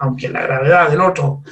[0.00, 1.42] aunque la gravedad del otro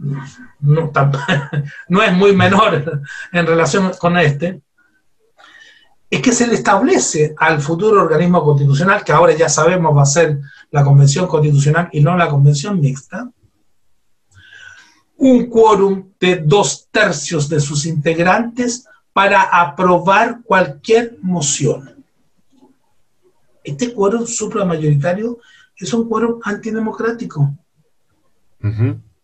[0.60, 4.62] no, es muy menor en relación con este,
[6.08, 10.06] es que se le establece al futuro organismo constitucional, que ahora ya sabemos va a
[10.06, 10.40] ser
[10.70, 13.30] la convención constitucional y no la convención mixta,
[15.18, 22.04] un quórum de dos tercios de sus integrantes para aprobar cualquier moción.
[23.62, 25.38] Este quórum supramayoritario
[25.76, 27.54] es un quórum antidemocrático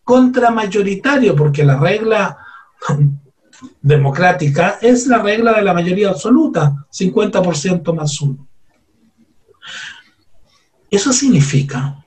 [0.07, 2.37] contramayoritario, porque la regla
[3.81, 8.47] democrática es la regla de la mayoría absoluta, 50% más uno.
[10.89, 12.05] Eso significa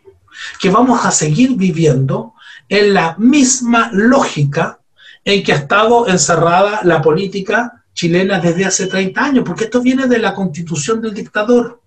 [0.59, 2.33] que vamos a seguir viviendo
[2.71, 4.81] en la misma lógica
[5.23, 10.07] en que ha estado encerrada la política chilena desde hace 30 años, porque esto viene
[10.07, 11.80] de la constitución del dictador.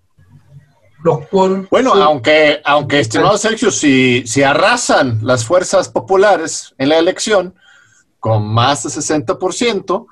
[1.70, 7.54] Bueno, aunque, aunque estimado Sergio, si, si arrasan las fuerzas populares en la elección
[8.18, 10.06] con más de 60%,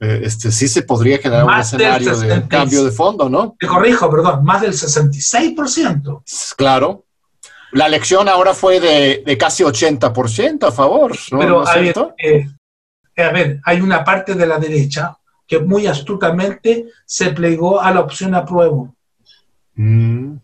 [0.00, 3.56] eh, este, sí se podría generar un escenario de cambio de fondo, ¿no?
[3.58, 6.54] Te corrijo, perdón, más del 66%.
[6.56, 7.04] Claro.
[7.72, 11.38] La elección ahora fue de, casi 80% a favor, ¿no?
[11.38, 11.64] Pero,
[12.16, 12.48] eh,
[13.16, 18.00] a ver, hay una parte de la derecha que muy astutamente se plegó a la
[18.00, 18.94] opción apruebo.
[19.78, 20.36] Mm.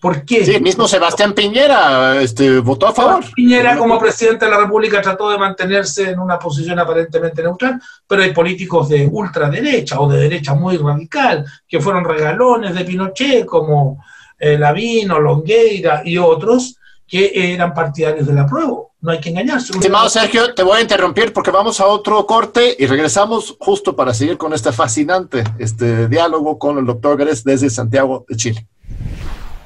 [0.00, 0.44] ¿Por qué?
[0.44, 3.24] Sí, mismo Sebastián Piñera este, votó a favor.
[3.34, 8.22] Piñera como presidente de la República trató de mantenerse en una posición aparentemente neutral, pero
[8.22, 14.02] hay políticos de ultraderecha o de derecha muy radical que fueron regalones de Pinochet como
[14.38, 18.76] eh, Lavino, Longueira y otros que eran partidarios de la prueba.
[19.06, 19.72] No hay que engañarse.
[19.72, 24.12] Estimado Sergio, te voy a interrumpir porque vamos a otro corte y regresamos justo para
[24.12, 28.66] seguir con este fascinante este diálogo con el doctor Gres desde Santiago de Chile.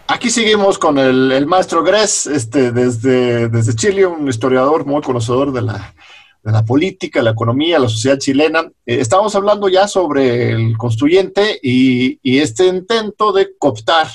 [0.08, 5.62] Aquí seguimos con el, maestro Gres este, desde, desde Chile, un historiador muy conocedor de
[5.62, 5.94] la,
[6.42, 8.70] de la política, la economía, la sociedad chilena.
[8.84, 14.06] Eh, estamos hablando ya sobre el constituyente y, y este intento de cooptar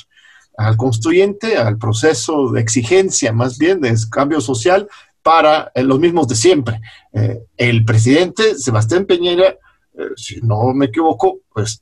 [0.58, 4.88] al constituyente, al proceso de exigencia más bien de cambio social
[5.26, 6.80] para eh, los mismos de siempre.
[7.12, 11.82] Eh, el presidente Sebastián Peñera, eh, si no me equivoco, pues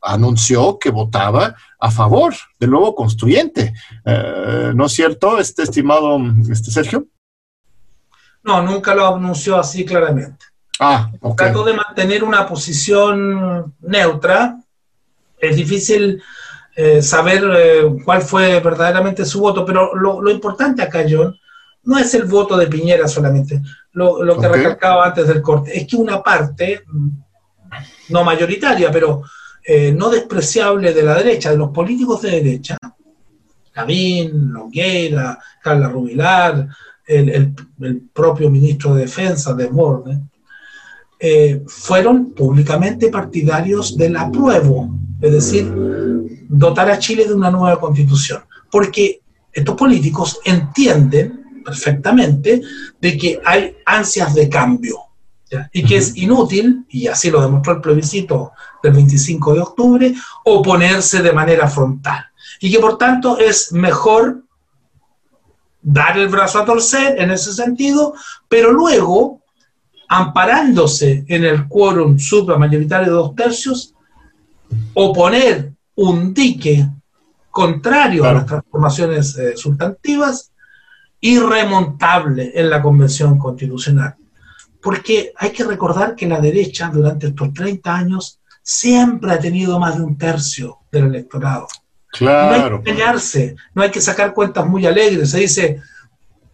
[0.00, 3.74] anunció que votaba a favor del nuevo constituyente.
[4.74, 6.18] ¿No es cierto, este estimado
[6.50, 7.06] este Sergio?
[8.42, 10.46] No, nunca lo anunció así claramente.
[10.80, 14.58] Ah, Trató de mantener una posición neutra.
[15.38, 16.22] Es difícil
[16.76, 21.38] eh, saber eh, cuál fue verdaderamente su voto, pero lo, importante acá, John,
[21.84, 23.60] no es el voto de Piñera solamente,
[23.92, 26.82] lo, que recalcaba antes del corte, es que una parte,
[28.08, 29.22] no mayoritaria, pero
[29.64, 32.76] eh, no despreciable de la derecha, de los políticos de derecha,
[33.74, 36.68] Lavín, Longueira, Carla Rubilar,
[37.06, 37.54] el,
[38.12, 40.20] propio ministro de Defensa, de Borde,
[41.66, 45.72] fueron públicamente partidarios del apruebo, es decir,
[46.48, 49.20] dotar a Chile de una nueva constitución, porque
[49.52, 52.60] estos políticos entienden perfectamente
[53.00, 54.98] de que hay ansias de cambio
[55.72, 58.52] y que es inútil, y así lo demostró el plebiscito
[58.82, 62.24] del 25 de octubre, oponerse de manera frontal.
[62.60, 64.42] Y que por tanto es mejor
[65.80, 68.14] dar el brazo a torcer en ese sentido,
[68.48, 69.42] pero luego
[70.08, 73.94] amparándose en el quórum supramayoritario de dos tercios,
[74.94, 76.88] oponer un dique
[77.50, 80.50] contrario a las transformaciones eh, sustantivas,
[81.24, 84.14] irremontable en la Convención Constitucional.
[84.82, 89.96] Porque hay que recordar que la derecha durante estos 30 años siempre ha tenido más
[89.96, 91.66] de un tercio del electorado.
[92.12, 92.50] Claro.
[92.50, 95.30] No hay que engañarse, no hay que sacar cuentas muy alegres.
[95.30, 95.80] Se dice,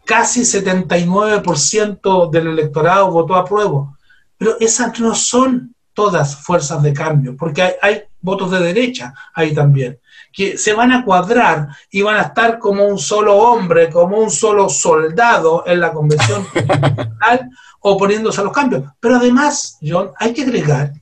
[0.04, 3.98] casi 79% del electorado votó a prueba.
[4.38, 9.54] Pero esas no son todas fuerzas de cambio, porque hay, hay, votos de derecha ahí
[9.54, 9.98] también,
[10.32, 14.30] que se van a cuadrar y van a estar como un solo hombre, como un
[14.30, 18.84] solo soldado en la convención constitucional oponiéndose a los cambios.
[18.98, 20.94] Pero además, John, hay que agregar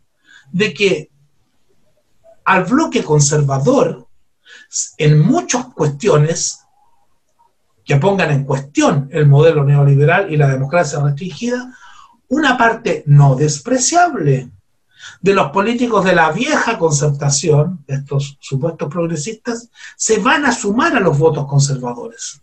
[0.50, 1.10] de que
[2.44, 4.08] al bloque conservador,
[4.96, 6.60] en muchas cuestiones
[7.84, 11.72] que pongan en cuestión el modelo neoliberal y la democracia restringida,
[12.28, 14.50] una parte no despreciable
[15.20, 21.00] de los políticos de la vieja concertación, estos supuestos progresistas, se van a sumar a
[21.00, 22.40] los votos conservadores,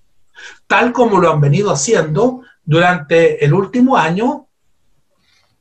[0.67, 4.47] tal como lo han venido haciendo durante el último año,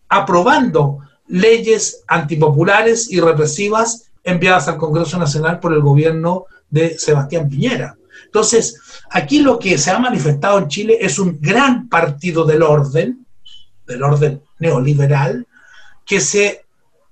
[0.09, 7.97] aprobando leyes antipopulares y represivas enviadas al Congreso Nacional por el gobierno de Sebastián Piñera.
[8.25, 8.81] Entonces,
[9.11, 13.27] aquí lo que se ha manifestado en Chile es un gran partido del orden,
[13.87, 15.47] del orden neoliberal,
[16.05, 16.64] que se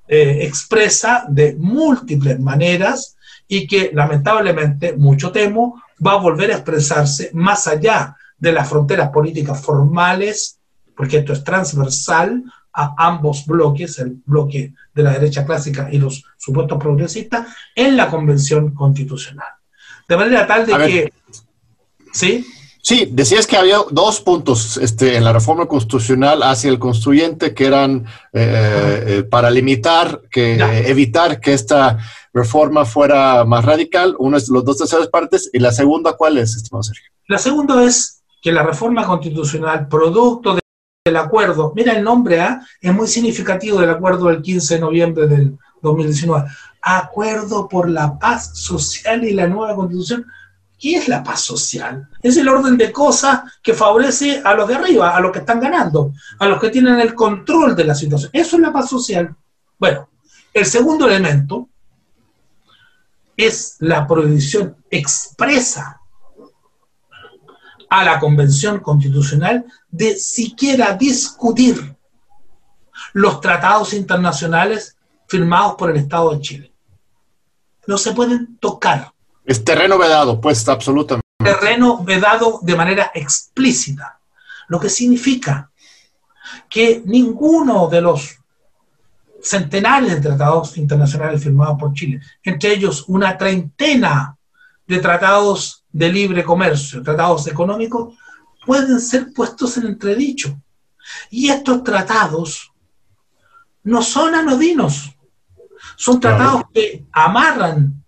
[0.08, 3.16] eh, expresa de múltiples maneras
[3.48, 9.10] y que lamentablemente, mucho temo, va a volver a expresarse más allá de las fronteras
[9.10, 10.58] políticas formales,
[10.96, 12.42] porque esto es transversal
[12.72, 18.10] a ambos bloques, el bloque de la derecha clásica y los supuestos progresistas, en la
[18.10, 19.48] Convención Constitucional.
[20.08, 21.12] De manera tal de que...
[22.12, 22.44] ¿Sí?
[22.84, 27.66] Sí, decías que había dos puntos este, en la reforma constitucional hacia el constituyente que
[27.66, 30.56] eran eh, eh, para limitar, que
[30.88, 31.98] evitar que esta
[32.32, 34.16] reforma fuera más radical.
[34.18, 37.08] Uno es los dos terceras partes y la segunda, ¿cuál es, estimado Sergio?
[37.28, 40.58] La segunda es que la reforma constitucional, producto
[41.04, 42.66] del acuerdo, mira el nombre A, ¿ah?
[42.80, 46.48] es muy significativo del acuerdo del 15 de noviembre del 2019,
[46.80, 50.26] acuerdo por la paz social y la nueva constitución
[50.82, 52.08] ¿Qué es la paz social?
[52.20, 55.60] Es el orden de cosas que favorece a los de arriba, a los que están
[55.60, 58.32] ganando, a los que tienen el control de la situación.
[58.34, 59.32] Eso es la paz social.
[59.78, 60.08] Bueno,
[60.52, 61.68] el segundo elemento
[63.36, 66.00] es la prohibición expresa
[67.88, 71.94] a la Convención Constitucional de siquiera discutir
[73.12, 74.96] los tratados internacionales
[75.28, 76.72] firmados por el Estado de Chile.
[77.86, 79.11] No se pueden tocar.
[79.44, 81.22] Es terreno vedado, pues absolutamente.
[81.38, 84.20] Terreno vedado de manera explícita,
[84.68, 85.70] lo que significa
[86.68, 88.38] que ninguno de los
[89.42, 94.36] centenares de tratados internacionales firmados por Chile, entre ellos una treintena
[94.86, 98.14] de tratados de libre comercio, tratados económicos,
[98.64, 100.56] pueden ser puestos en entredicho.
[101.30, 102.72] Y estos tratados
[103.82, 105.16] no son anodinos,
[105.96, 108.04] son tratados que amarran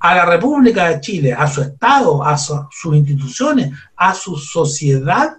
[0.00, 5.36] a la República de Chile, a su Estado, a sus instituciones, a su sociedad,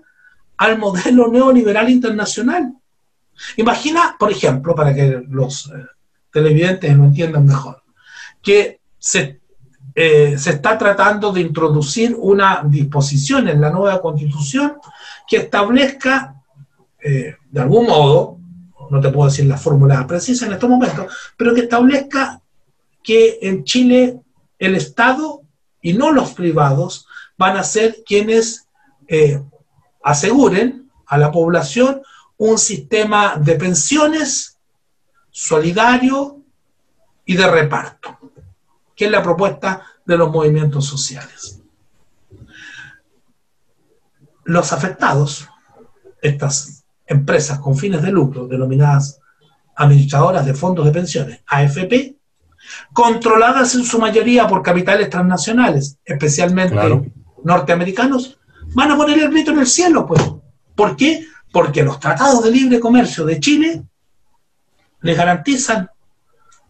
[0.58, 2.72] al modelo neoliberal internacional.
[3.58, 5.86] Imagina, por ejemplo, para que los eh,
[6.32, 7.82] televidentes lo entiendan mejor,
[8.40, 9.42] que se,
[9.96, 14.74] eh, se está tratando de introducir una disposición en la nueva constitución
[15.28, 16.36] que establezca,
[17.04, 18.38] eh, de algún modo,
[18.92, 22.40] no te puedo decir la fórmula precisa en estos momentos, pero que establezca
[23.02, 24.22] que en Chile
[24.62, 25.42] el Estado
[25.82, 28.68] y no los privados van a ser quienes
[29.08, 29.42] eh,
[30.04, 32.02] aseguren a la población
[32.38, 34.60] un sistema de pensiones
[35.32, 36.44] solidario
[37.26, 38.20] y de reparto,
[38.96, 41.60] que es la propuesta de los movimientos sociales.
[44.44, 45.48] Los afectados,
[46.22, 49.20] estas empresas con fines de lucro, denominadas
[49.76, 52.21] administradoras de fondos de pensiones, AFP,
[52.94, 56.76] controladas en su mayoría por capitales transnacionales, especialmente
[57.44, 58.40] norteamericanos,
[58.74, 60.22] van a poner el grito en el cielo, pues.
[60.76, 61.26] ¿Por qué?
[61.52, 63.84] Porque los tratados de libre comercio de Chile
[65.02, 65.90] les garantizan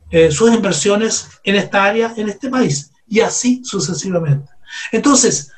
[0.10, 4.52] eh, sus inversiones en esta área, en este país, y así sucesivamente.
[4.92, 5.52] Entonces,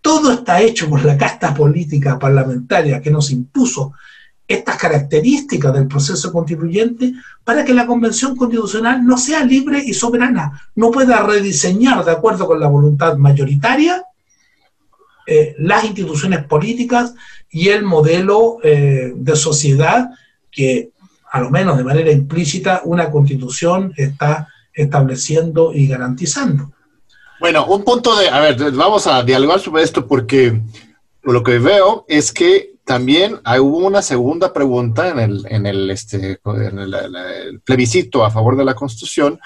[0.00, 3.92] todo está hecho por la casta política parlamentaria que nos impuso
[4.48, 7.12] estas características del proceso constituyente
[7.44, 12.46] para que la Convención Constitucional no sea libre y soberana, no pueda rediseñar de acuerdo
[12.46, 14.02] con la voluntad mayoritaria
[15.30, 17.12] eh, las instituciones políticas
[17.50, 20.08] y el modelo eh, de sociedad
[20.50, 20.88] que,
[21.30, 26.72] a lo menos de manera implícita, una constitución está estableciendo y garantizando.
[27.40, 30.62] Bueno, un punto de, a ver, vamos a dialogar sobre esto porque
[31.22, 36.40] lo que veo es que también hubo una segunda pregunta en el, en el, este,
[36.42, 39.38] en el, plebiscito a favor de la Constitución,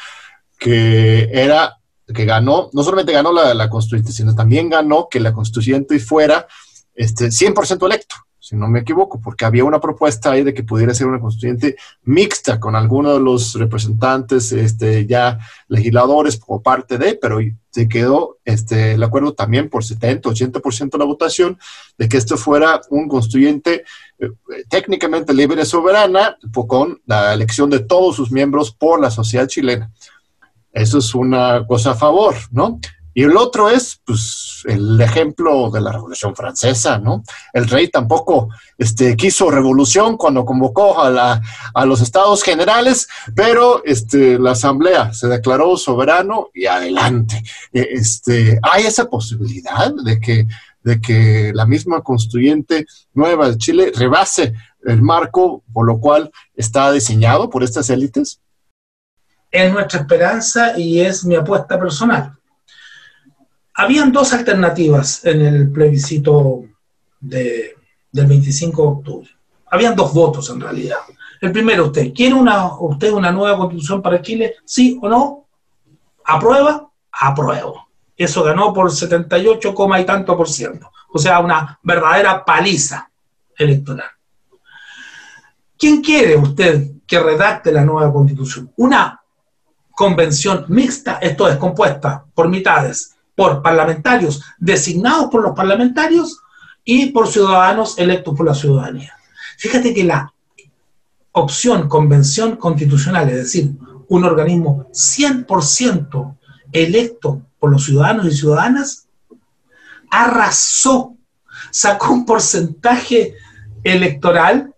[0.57, 1.77] que era
[2.15, 6.47] que ganó, no solamente ganó la, la constituyente, sino también ganó que la constituyente fuera
[6.95, 10.93] este, 100% electo si no me equivoco, porque había una propuesta ahí de que pudiera
[10.93, 15.39] ser una constituyente mixta con algunos de los representantes este, ya
[15.69, 17.39] legisladores por parte de, pero
[17.71, 21.57] se quedó este, el acuerdo también por 70, 80% de la votación
[21.97, 23.85] de que esto fuera un constituyente
[24.19, 24.31] eh,
[24.69, 26.37] técnicamente libre y soberana
[26.67, 29.93] con la elección de todos sus miembros por la sociedad chilena.
[30.73, 32.81] Eso es una cosa a favor, ¿no?
[33.15, 37.23] Y el otro es, pues, el ejemplo de la Revolución Francesa, ¿no?
[37.53, 38.49] El rey tampoco
[38.79, 41.43] este, quiso revolución cuando convocó a, la,
[41.75, 47.43] a los estados generales, pero este, la asamblea se declaró soberano y adelante.
[47.73, 50.47] E, este, ¿Hay esa posibilidad de que,
[50.83, 54.55] de que la misma constituyente nueva de Chile rebase
[54.85, 58.41] el marco por lo cual está diseñado por estas élites?
[59.51, 62.39] Es nuestra esperanza y es mi apuesta personal
[63.75, 66.65] habían dos alternativas en el plebiscito
[67.21, 67.77] del
[68.13, 69.31] 25 de octubre.
[69.71, 70.99] Habían dos votos en realidad.
[71.41, 74.57] El primero, usted, ¿quiere una, usted una nueva constitución para Chile?
[74.65, 75.47] ¿Sí o no?
[76.25, 76.91] ¿Aprueba?
[77.11, 77.89] Apruebo.
[78.17, 80.91] Eso ganó por 78, y tanto por ciento.
[81.13, 83.11] O sea, una verdadera paliza
[83.57, 84.09] electoral.
[85.79, 88.73] ¿Quién quiere usted que redacte la nueva constitución?
[88.77, 89.21] Una
[89.91, 96.41] convención mixta, esto es compuesta por mitades, por parlamentarios designados por los parlamentarios
[96.85, 99.15] y por ciudadanos electos por la ciudadanía.
[99.59, 100.33] Fíjate que la
[101.33, 103.73] opción convención constitucional, es decir,
[104.09, 106.37] un organismo 100%
[106.73, 109.07] electo por los ciudadanos y ciudadanas,
[110.11, 111.17] arrasó,
[111.71, 113.35] sacó un porcentaje
[113.83, 114.75] electoral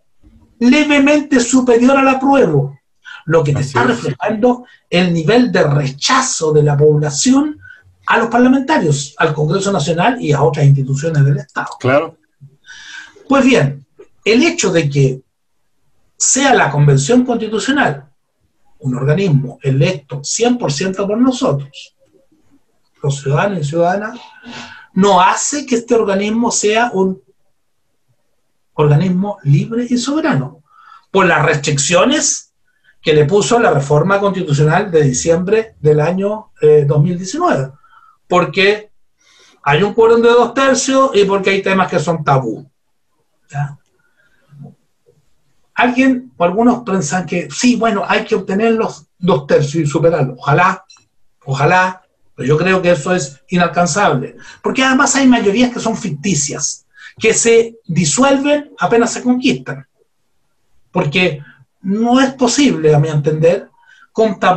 [0.61, 2.79] levemente superior al apruebo,
[3.27, 7.59] lo que te está reflejando el nivel de rechazo de la población
[8.15, 11.71] a los parlamentarios, al Congreso Nacional y a otras instituciones del Estado.
[11.81, 12.17] Claro.
[13.29, 13.85] Pues bien,
[14.25, 15.23] el hecho de que
[16.17, 18.09] sea la Convención Constitucional
[18.85, 21.97] un organismo electo 100% por nosotros,
[23.03, 24.21] los ciudadanos y ciudadanas,
[24.93, 27.21] no hace que este organismo sea un
[28.75, 30.63] organismo libre y soberano,
[31.11, 32.53] por las restricciones
[33.01, 36.51] que le puso la reforma constitucional de diciembre del año
[36.87, 37.73] 2019.
[38.35, 38.91] Porque
[39.63, 42.69] hay un quórum de dos tercios y porque hay temas que son tabú.
[45.73, 50.35] Alguien, o algunos piensan que sí, bueno, hay que obtener los dos tercios y superarlo.
[50.37, 50.85] Ojalá,
[51.45, 52.03] ojalá,
[52.35, 54.35] pero yo creo que eso es inalcanzable.
[54.61, 59.87] Porque además hay mayorías que son ficticias, que se disuelven apenas se conquistan.
[60.91, 61.41] Porque
[61.83, 63.71] no es posible, a mi entender,
[64.13, 64.57] contar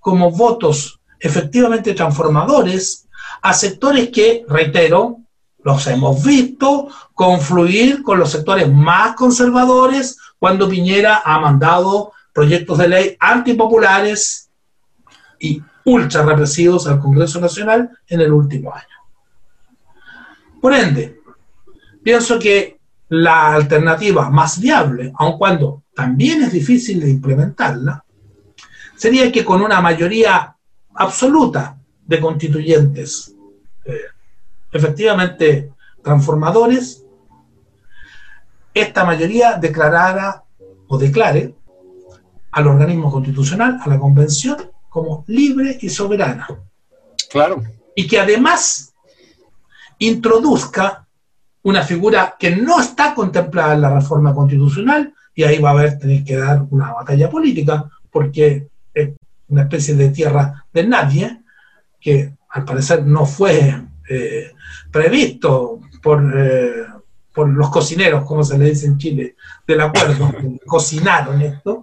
[0.00, 3.08] como votos efectivamente transformadores
[3.42, 5.18] a sectores que, reitero,
[5.62, 12.88] los hemos visto confluir con los sectores más conservadores cuando Piñera ha mandado proyectos de
[12.88, 14.48] ley antipopulares
[15.40, 18.86] y ultra represivos al Congreso Nacional en el último año.
[20.60, 21.20] Por ende,
[22.02, 28.04] pienso que la alternativa más viable, aun cuando también es difícil de implementarla,
[28.96, 30.54] sería que con una mayoría
[30.98, 33.34] absoluta de constituyentes
[33.84, 34.00] eh,
[34.72, 35.72] efectivamente
[36.02, 37.04] transformadores,
[38.74, 40.44] esta mayoría declarara
[40.88, 41.54] o declare
[42.50, 46.48] al organismo constitucional, a la convención, como libre y soberana.
[47.30, 47.62] Claro.
[47.94, 48.92] Y que además
[49.98, 51.06] introduzca
[51.62, 55.98] una figura que no está contemplada en la reforma constitucional, y ahí va a haber
[55.98, 58.68] tener que dar una batalla política, porque
[59.48, 61.42] una especie de tierra de nadie,
[62.00, 64.52] que al parecer no fue eh,
[64.90, 66.86] previsto por, eh,
[67.32, 70.32] por, los cocineros, como se le dice en Chile, del acuerdo,
[70.66, 71.82] cocinaron esto,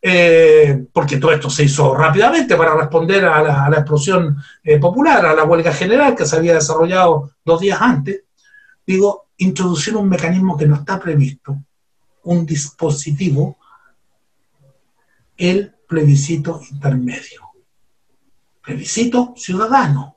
[0.00, 4.36] eh, porque todo esto se hizo rápidamente para responder a la, a la explosión
[4.80, 8.22] popular, a la huelga general que se había desarrollado dos días antes.
[8.84, 11.56] Digo, introducir un mecanismo que no está previsto,
[12.24, 13.58] un dispositivo,
[15.36, 17.41] el plebiscito intermedio.
[18.62, 20.16] Plebiscito ciudadano,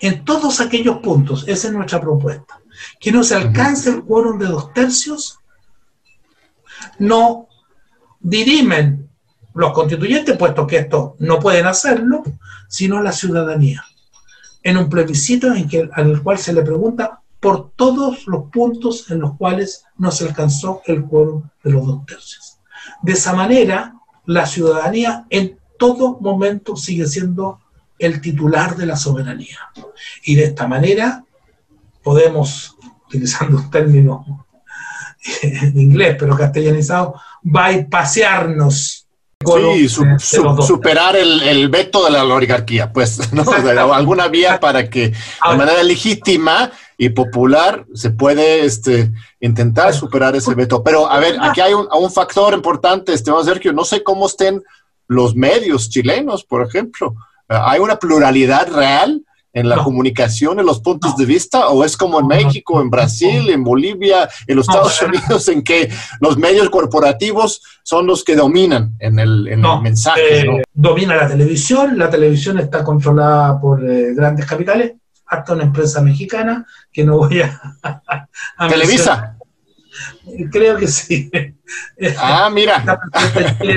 [0.00, 2.60] en todos aquellos puntos, esa es nuestra propuesta,
[2.98, 5.38] que no se alcance el quórum de dos tercios,
[6.98, 7.46] no
[8.20, 9.08] dirimen
[9.54, 12.22] los constituyentes, puesto que esto no pueden hacerlo,
[12.68, 13.84] sino la ciudadanía,
[14.62, 19.36] en un plebiscito en, el cual se le pregunta por todos los puntos en los
[19.36, 22.58] cuales no se alcanzó el quórum de los dos tercios.
[23.02, 23.94] De esa manera,
[24.26, 27.60] la ciudadanía en todo momento sigue siendo
[27.98, 29.58] el titular de la soberanía.
[30.24, 31.24] Y de esta manera
[32.02, 34.46] podemos, utilizando un término
[35.42, 38.98] en inglés pero castellanizado, bypasearnos.
[39.44, 43.42] Sí, superar el, veto de la oligarquía, pues, ¿no?
[43.92, 49.10] alguna vía para que de manera legítima y popular se puede este,
[49.40, 50.84] intentar superar ese veto.
[50.84, 54.62] Pero, a ver, aquí hay un, un factor importante, Esteban Sergio, no sé cómo estén
[55.12, 57.14] los medios chilenos, por ejemplo.
[57.48, 61.68] ¿Hay una pluralidad real en la comunicación, en los puntos de vista?
[61.68, 65.90] ¿O es como en México, en Brasil, en Bolivia, en los Estados Unidos, en que
[66.20, 70.40] los medios corporativos son los que dominan en el, mensaje?
[70.40, 74.94] Eh, domina la televisión, la televisión está controlada por eh, grandes capitales,
[75.26, 77.60] hasta una empresa mexicana que no voy a...
[78.68, 79.36] Televisa.
[80.50, 81.30] Creo que sí.
[82.18, 82.82] Ah, mira.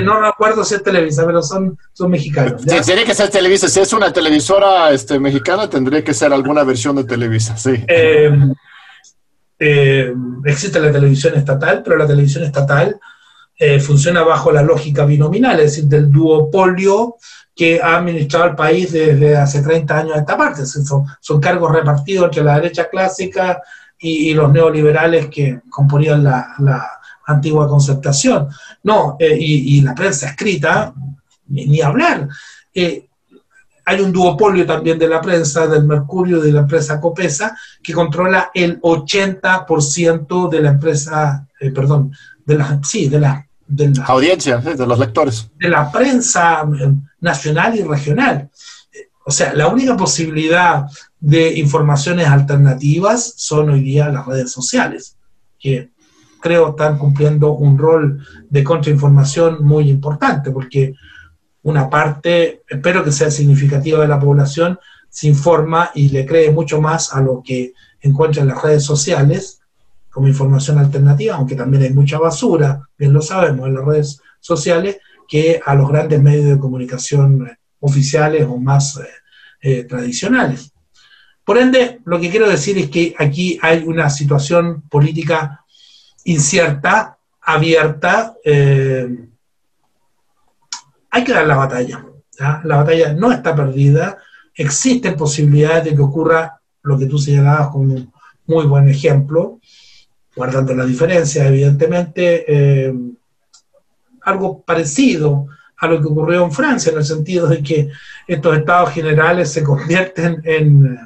[0.02, 2.62] No me acuerdo si es Televisa, pero son, son mexicanos.
[2.84, 3.68] tiene que ser Televisa.
[3.68, 7.84] Si es una televisora este, mexicana, tendría que ser alguna versión de Televisa, sí.
[7.88, 8.30] Eh,
[9.58, 10.12] eh,
[10.44, 12.98] existe la televisión estatal, pero la televisión estatal
[13.58, 17.16] eh, funciona bajo la lógica binominal, es decir, del duopolio
[17.54, 20.66] que ha administrado el país desde hace 30 años a esta parte.
[20.66, 23.62] Son, son cargos repartidos entre la derecha clásica
[23.98, 26.90] y, los neoliberales que componían la,
[27.28, 28.48] antigua concertación.
[28.84, 30.94] No, eh, y, la prensa escrita,
[31.48, 32.28] ni, hablar.
[32.72, 33.06] Eh,
[33.84, 38.50] hay un duopolio también de la prensa, del Mercurio, de la empresa Copesa, que controla
[38.52, 42.12] el 80% de la empresa, eh, perdón,
[42.44, 45.50] de la, sí, de la, de la audiencia, de los lectores.
[45.58, 46.64] De la prensa
[47.20, 48.50] nacional y regional.
[49.28, 50.86] O sea, la única posibilidad
[51.18, 55.16] de informaciones alternativas son hoy día las redes sociales,
[55.58, 55.90] que
[56.40, 60.94] creo están cumpliendo un rol de contrainformación muy importante, porque
[61.64, 66.80] una parte, espero que sea significativa de la población, se informa y le cree mucho
[66.80, 67.72] más a lo que
[68.02, 69.60] encuentra en las redes sociales
[70.08, 74.98] como información alternativa, aunque también hay mucha basura, bien lo sabemos, en las redes sociales,
[75.26, 77.56] que a los grandes medios de comunicación
[77.86, 79.08] oficiales o más eh,
[79.60, 80.72] eh, tradicionales.
[81.44, 85.64] Por ende, lo que quiero decir es que aquí hay una situación política
[86.24, 88.34] incierta, abierta.
[88.44, 89.06] Eh,
[91.10, 92.04] hay que dar la batalla.
[92.64, 94.18] La batalla no está perdida.
[94.54, 98.12] Existen posibilidades de que ocurra lo que tú señalabas como un
[98.46, 99.60] muy buen ejemplo,
[100.34, 102.92] guardando la diferencia, evidentemente,
[104.22, 105.48] algo parecido
[105.78, 107.90] a lo que ocurrió en Francia, en el sentido de que
[108.26, 110.98] estos estados generales se convierten en,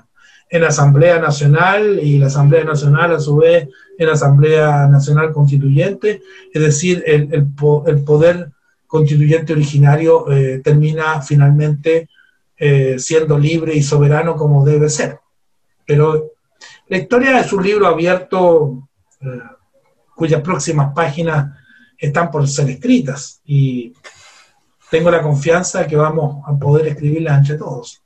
[0.49, 3.68] en Asamblea Nacional y la Asamblea Nacional a su vez
[3.99, 7.47] en Asamblea Nacional Constituyente, es decir, el, el,
[8.05, 8.51] poder
[8.87, 12.09] constituyente originario eh, termina finalmente
[12.57, 15.18] eh, siendo libre y soberano como debe ser.
[15.87, 16.33] Pero
[16.89, 18.89] la historia es un libro abierto
[19.21, 19.27] eh,
[20.16, 21.57] cuyas próximas páginas
[21.97, 23.93] están por ser escritas y
[24.91, 28.03] tengo la confianza de que vamos a poder escribirlas entre todos.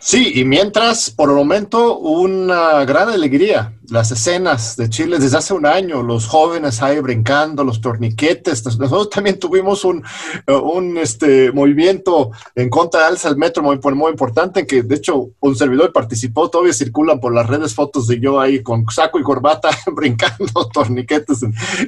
[0.00, 5.54] Sí, y mientras, por el momento, una gran alegría las escenas de Chile desde hace
[5.54, 8.64] un año, los jóvenes ahí brincando, los torniquetes.
[8.78, 10.04] Nosotros también tuvimos un,
[10.46, 14.82] eh, un este, movimiento en contra de alza del metro muy, muy importante, en que
[14.82, 18.84] de hecho un servidor participó, todavía circulan por las redes fotos de yo ahí con
[18.90, 21.42] saco y corbata brincando torniquetes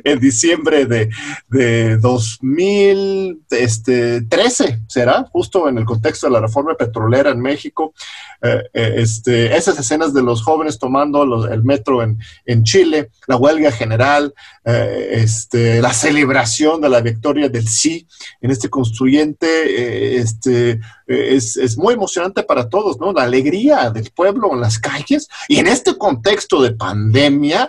[0.05, 1.11] en, diciembre de,
[1.49, 7.95] de 2013, este, será, justo en el contexto de la reforma petrolera en México.
[8.43, 13.37] Eh, eh, este, esas escenas de los jóvenes tomando el metro en, en, Chile, la
[13.37, 14.33] huelga general,
[14.65, 18.07] eh, este, la celebración de la victoria del sí
[18.41, 23.13] en este constituyente, este, es, es, muy emocionante para todos, ¿no?
[23.13, 27.69] La alegría del pueblo en las calles y en este contexto de pandemia,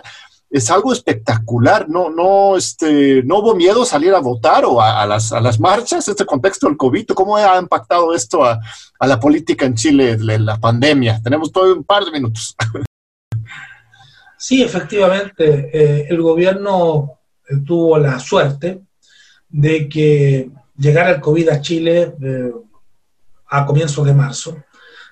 [0.52, 1.88] es algo espectacular.
[1.88, 6.06] No, no, este, no hubo miedo salir a votar o a, las, a las marchas,
[6.06, 7.06] este contexto del COVID.
[7.08, 8.60] ¿Cómo ha impactado esto a,
[9.00, 11.20] la política en Chile, la, pandemia?
[11.24, 12.54] Tenemos todo un par de minutos.
[14.36, 18.82] Sí, efectivamente, eh, el gobierno eh, tuvo la suerte
[19.48, 22.52] de que llegara el COVID a Chile eh,
[23.48, 24.56] a comienzos de marzo.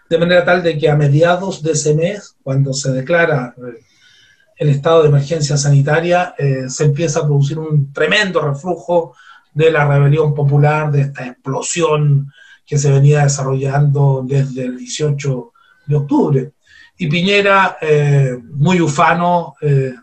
[0.08, 3.54] de manera tal de que a mediados de ese mes, cuando se declara
[4.68, 9.14] estado de emergencia sanitaria, eh, se empieza a producir un tremendo reflujo
[9.54, 12.30] de la rebelión popular, de esta explosión
[12.66, 15.52] que se venía desarrollando desde el 18
[15.86, 16.52] de octubre.
[16.98, 19.94] Y Piñera, eh, muy ufano, eh,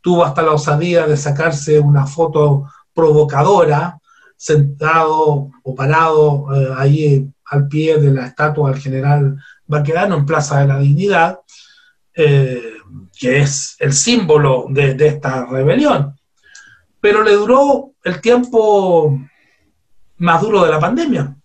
[0.00, 3.98] tuvo hasta la osadía de sacarse una foto provocadora,
[4.34, 6.46] sentado o parado
[6.76, 9.36] ahí al pie de la estatua del general
[9.66, 11.40] Baquedano en Plaza de la Dignidad,
[13.18, 16.14] que es el símbolo de, esta rebelión.
[17.00, 19.18] Pero le duró el tiempo
[20.18, 21.36] más duro de la pandemia,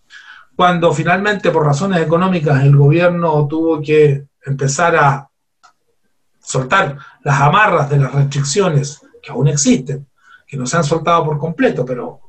[0.55, 5.29] cuando finalmente por razones económicas el gobierno tuvo que empezar a
[6.39, 10.07] soltar las amarras de las restricciones que aún existen,
[10.47, 12.19] que no se han soltado por completo, pero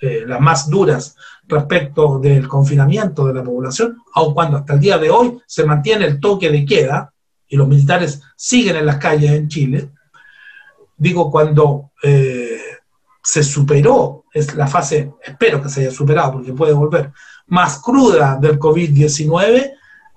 [0.00, 4.98] eh, las más duras respecto del confinamiento de la población, aun cuando hasta el día
[4.98, 7.13] de hoy se mantiene el toque de queda,
[7.54, 9.90] y los militares siguen en las calles en Chile,
[10.96, 12.58] digo, cuando eh,
[13.22, 17.12] se superó, es la fase, espero que se haya superado porque puede volver,
[17.46, 19.70] más cruda del COVID-19,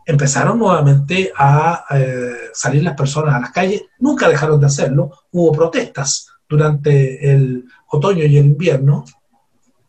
[0.03, 5.51] empezaron nuevamente a eh, salir las personas a las calles, nunca dejaron de hacerlo, hubo
[5.51, 9.05] protestas durante el otoño y el invierno,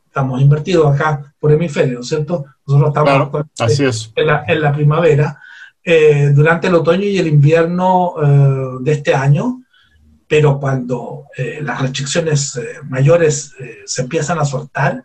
[0.04, 2.44] estamos invertidos acá por hemisferio, ¿cierto?
[2.66, 4.12] Nosotros estamos así es.
[4.16, 5.40] En, la, en la primavera,
[5.84, 9.62] eh, durante el otoño y el invierno eh, de este año,
[10.26, 13.54] pero cuando eh, las restricciones mayores
[13.86, 15.02] se empiezan a soltar,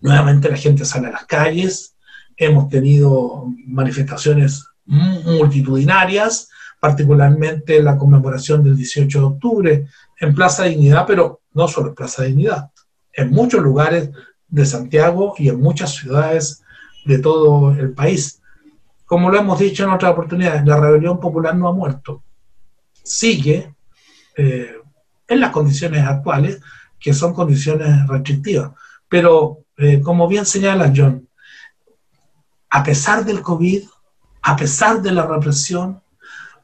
[0.00, 1.94] nuevamente la gente sale a las calles,
[2.36, 6.48] hemos tenido manifestaciones multitudinarias,
[6.80, 9.86] particularmente la conmemoración del 18 de octubre
[10.20, 12.70] en Plaza Dignidad, pero no solo en Plaza Dignidad,
[13.12, 14.10] en muchos lugares
[14.48, 16.62] de Santiago y en muchas ciudades
[17.04, 18.39] de todo el país
[19.10, 22.22] como lo hemos dicho en otras oportunidades, la rebelión popular no ha muerto.
[23.02, 23.74] Sigue
[24.36, 24.76] eh,
[25.26, 26.60] en las condiciones actuales,
[26.96, 28.70] que son condiciones restrictivas.
[29.08, 31.28] Pero, eh, como bien señala John,
[32.68, 33.82] a pesar del COVID,
[34.42, 36.00] a pesar de la represión,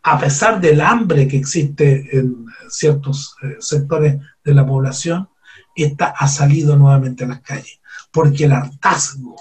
[0.04, 5.28] a pesar del hambre que existe en ciertos eh, sectores de la población,
[5.74, 7.80] esta ha salido nuevamente a las calles,
[8.12, 9.34] porque el hartazgo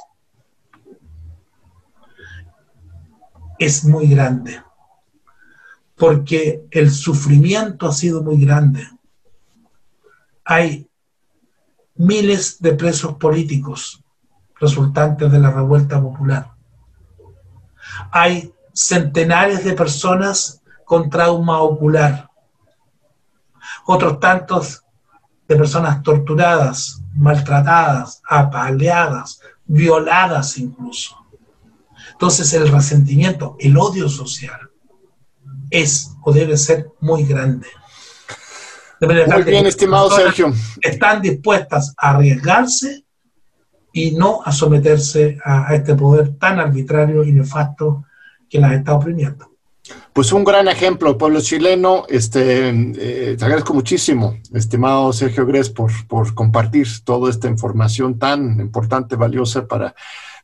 [3.60, 4.62] es muy grande,
[5.95, 8.88] porque el sufrimiento ha sido muy grande.
[10.43, 10.89] Hay
[11.95, 14.03] miles de presos políticos
[14.60, 16.51] resultantes de la revuelta popular.
[18.12, 22.30] Hay centenares de personas con trauma ocular.
[23.86, 24.84] Otros tantos
[25.47, 31.24] de personas torturadas, maltratadas, apaleadas, violadas incluso.
[32.16, 34.70] Entonces el resentimiento, el odio social
[35.70, 37.68] es o debe ser muy grande.
[39.01, 40.53] muy bien, estimado Sergio.
[40.82, 43.03] Están dispuestas a arriesgarse
[43.91, 48.05] y no a someterse a, este poder tan arbitrario y nefasto
[48.49, 49.51] que las está oprimiendo.
[50.13, 52.05] Pues un gran ejemplo, pueblo chileno.
[52.07, 58.61] Este, eh, te agradezco muchísimo, estimado Sergio Gres, por, por compartir toda esta información tan
[58.61, 59.93] importante, valiosa para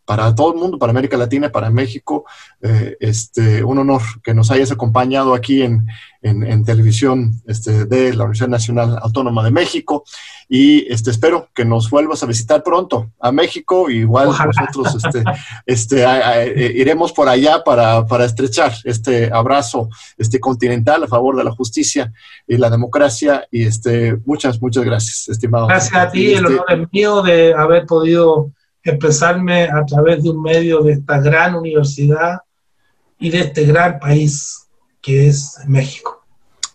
[0.06, 2.26] para todo el mundo, para América Latina, para México.
[2.62, 5.86] Eh, este, un honor que nos hayas acompañado aquí en,
[6.22, 10.04] en, televisión este, de la Universidad Nacional Autónoma de México
[10.48, 13.90] y este, espero que nos vuelvas a visitar pronto a México.
[13.90, 15.24] Igual nosotros este,
[15.66, 21.46] este, eh, iremos por allá para, para, estrechar este abrazo este, continental a favor de
[21.46, 22.12] la justicia
[22.48, 23.48] y la democracia.
[23.50, 25.68] Y este, muchas, muchas gracias, estimado.
[25.68, 28.52] Gracias a ti, el este, honor es mío de haber podido
[28.84, 32.40] expresarme a través de un medio de esta gran universidad
[33.20, 34.68] y de este gran país
[35.02, 36.22] que es México.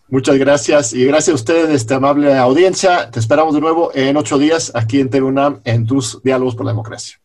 [0.09, 3.11] Muchas gracias y gracias a ustedes, esta amable audiencia.
[3.11, 6.71] Te esperamos de nuevo en ocho días aquí en TVUNAM en tus diálogos por la
[6.71, 7.19] democracia.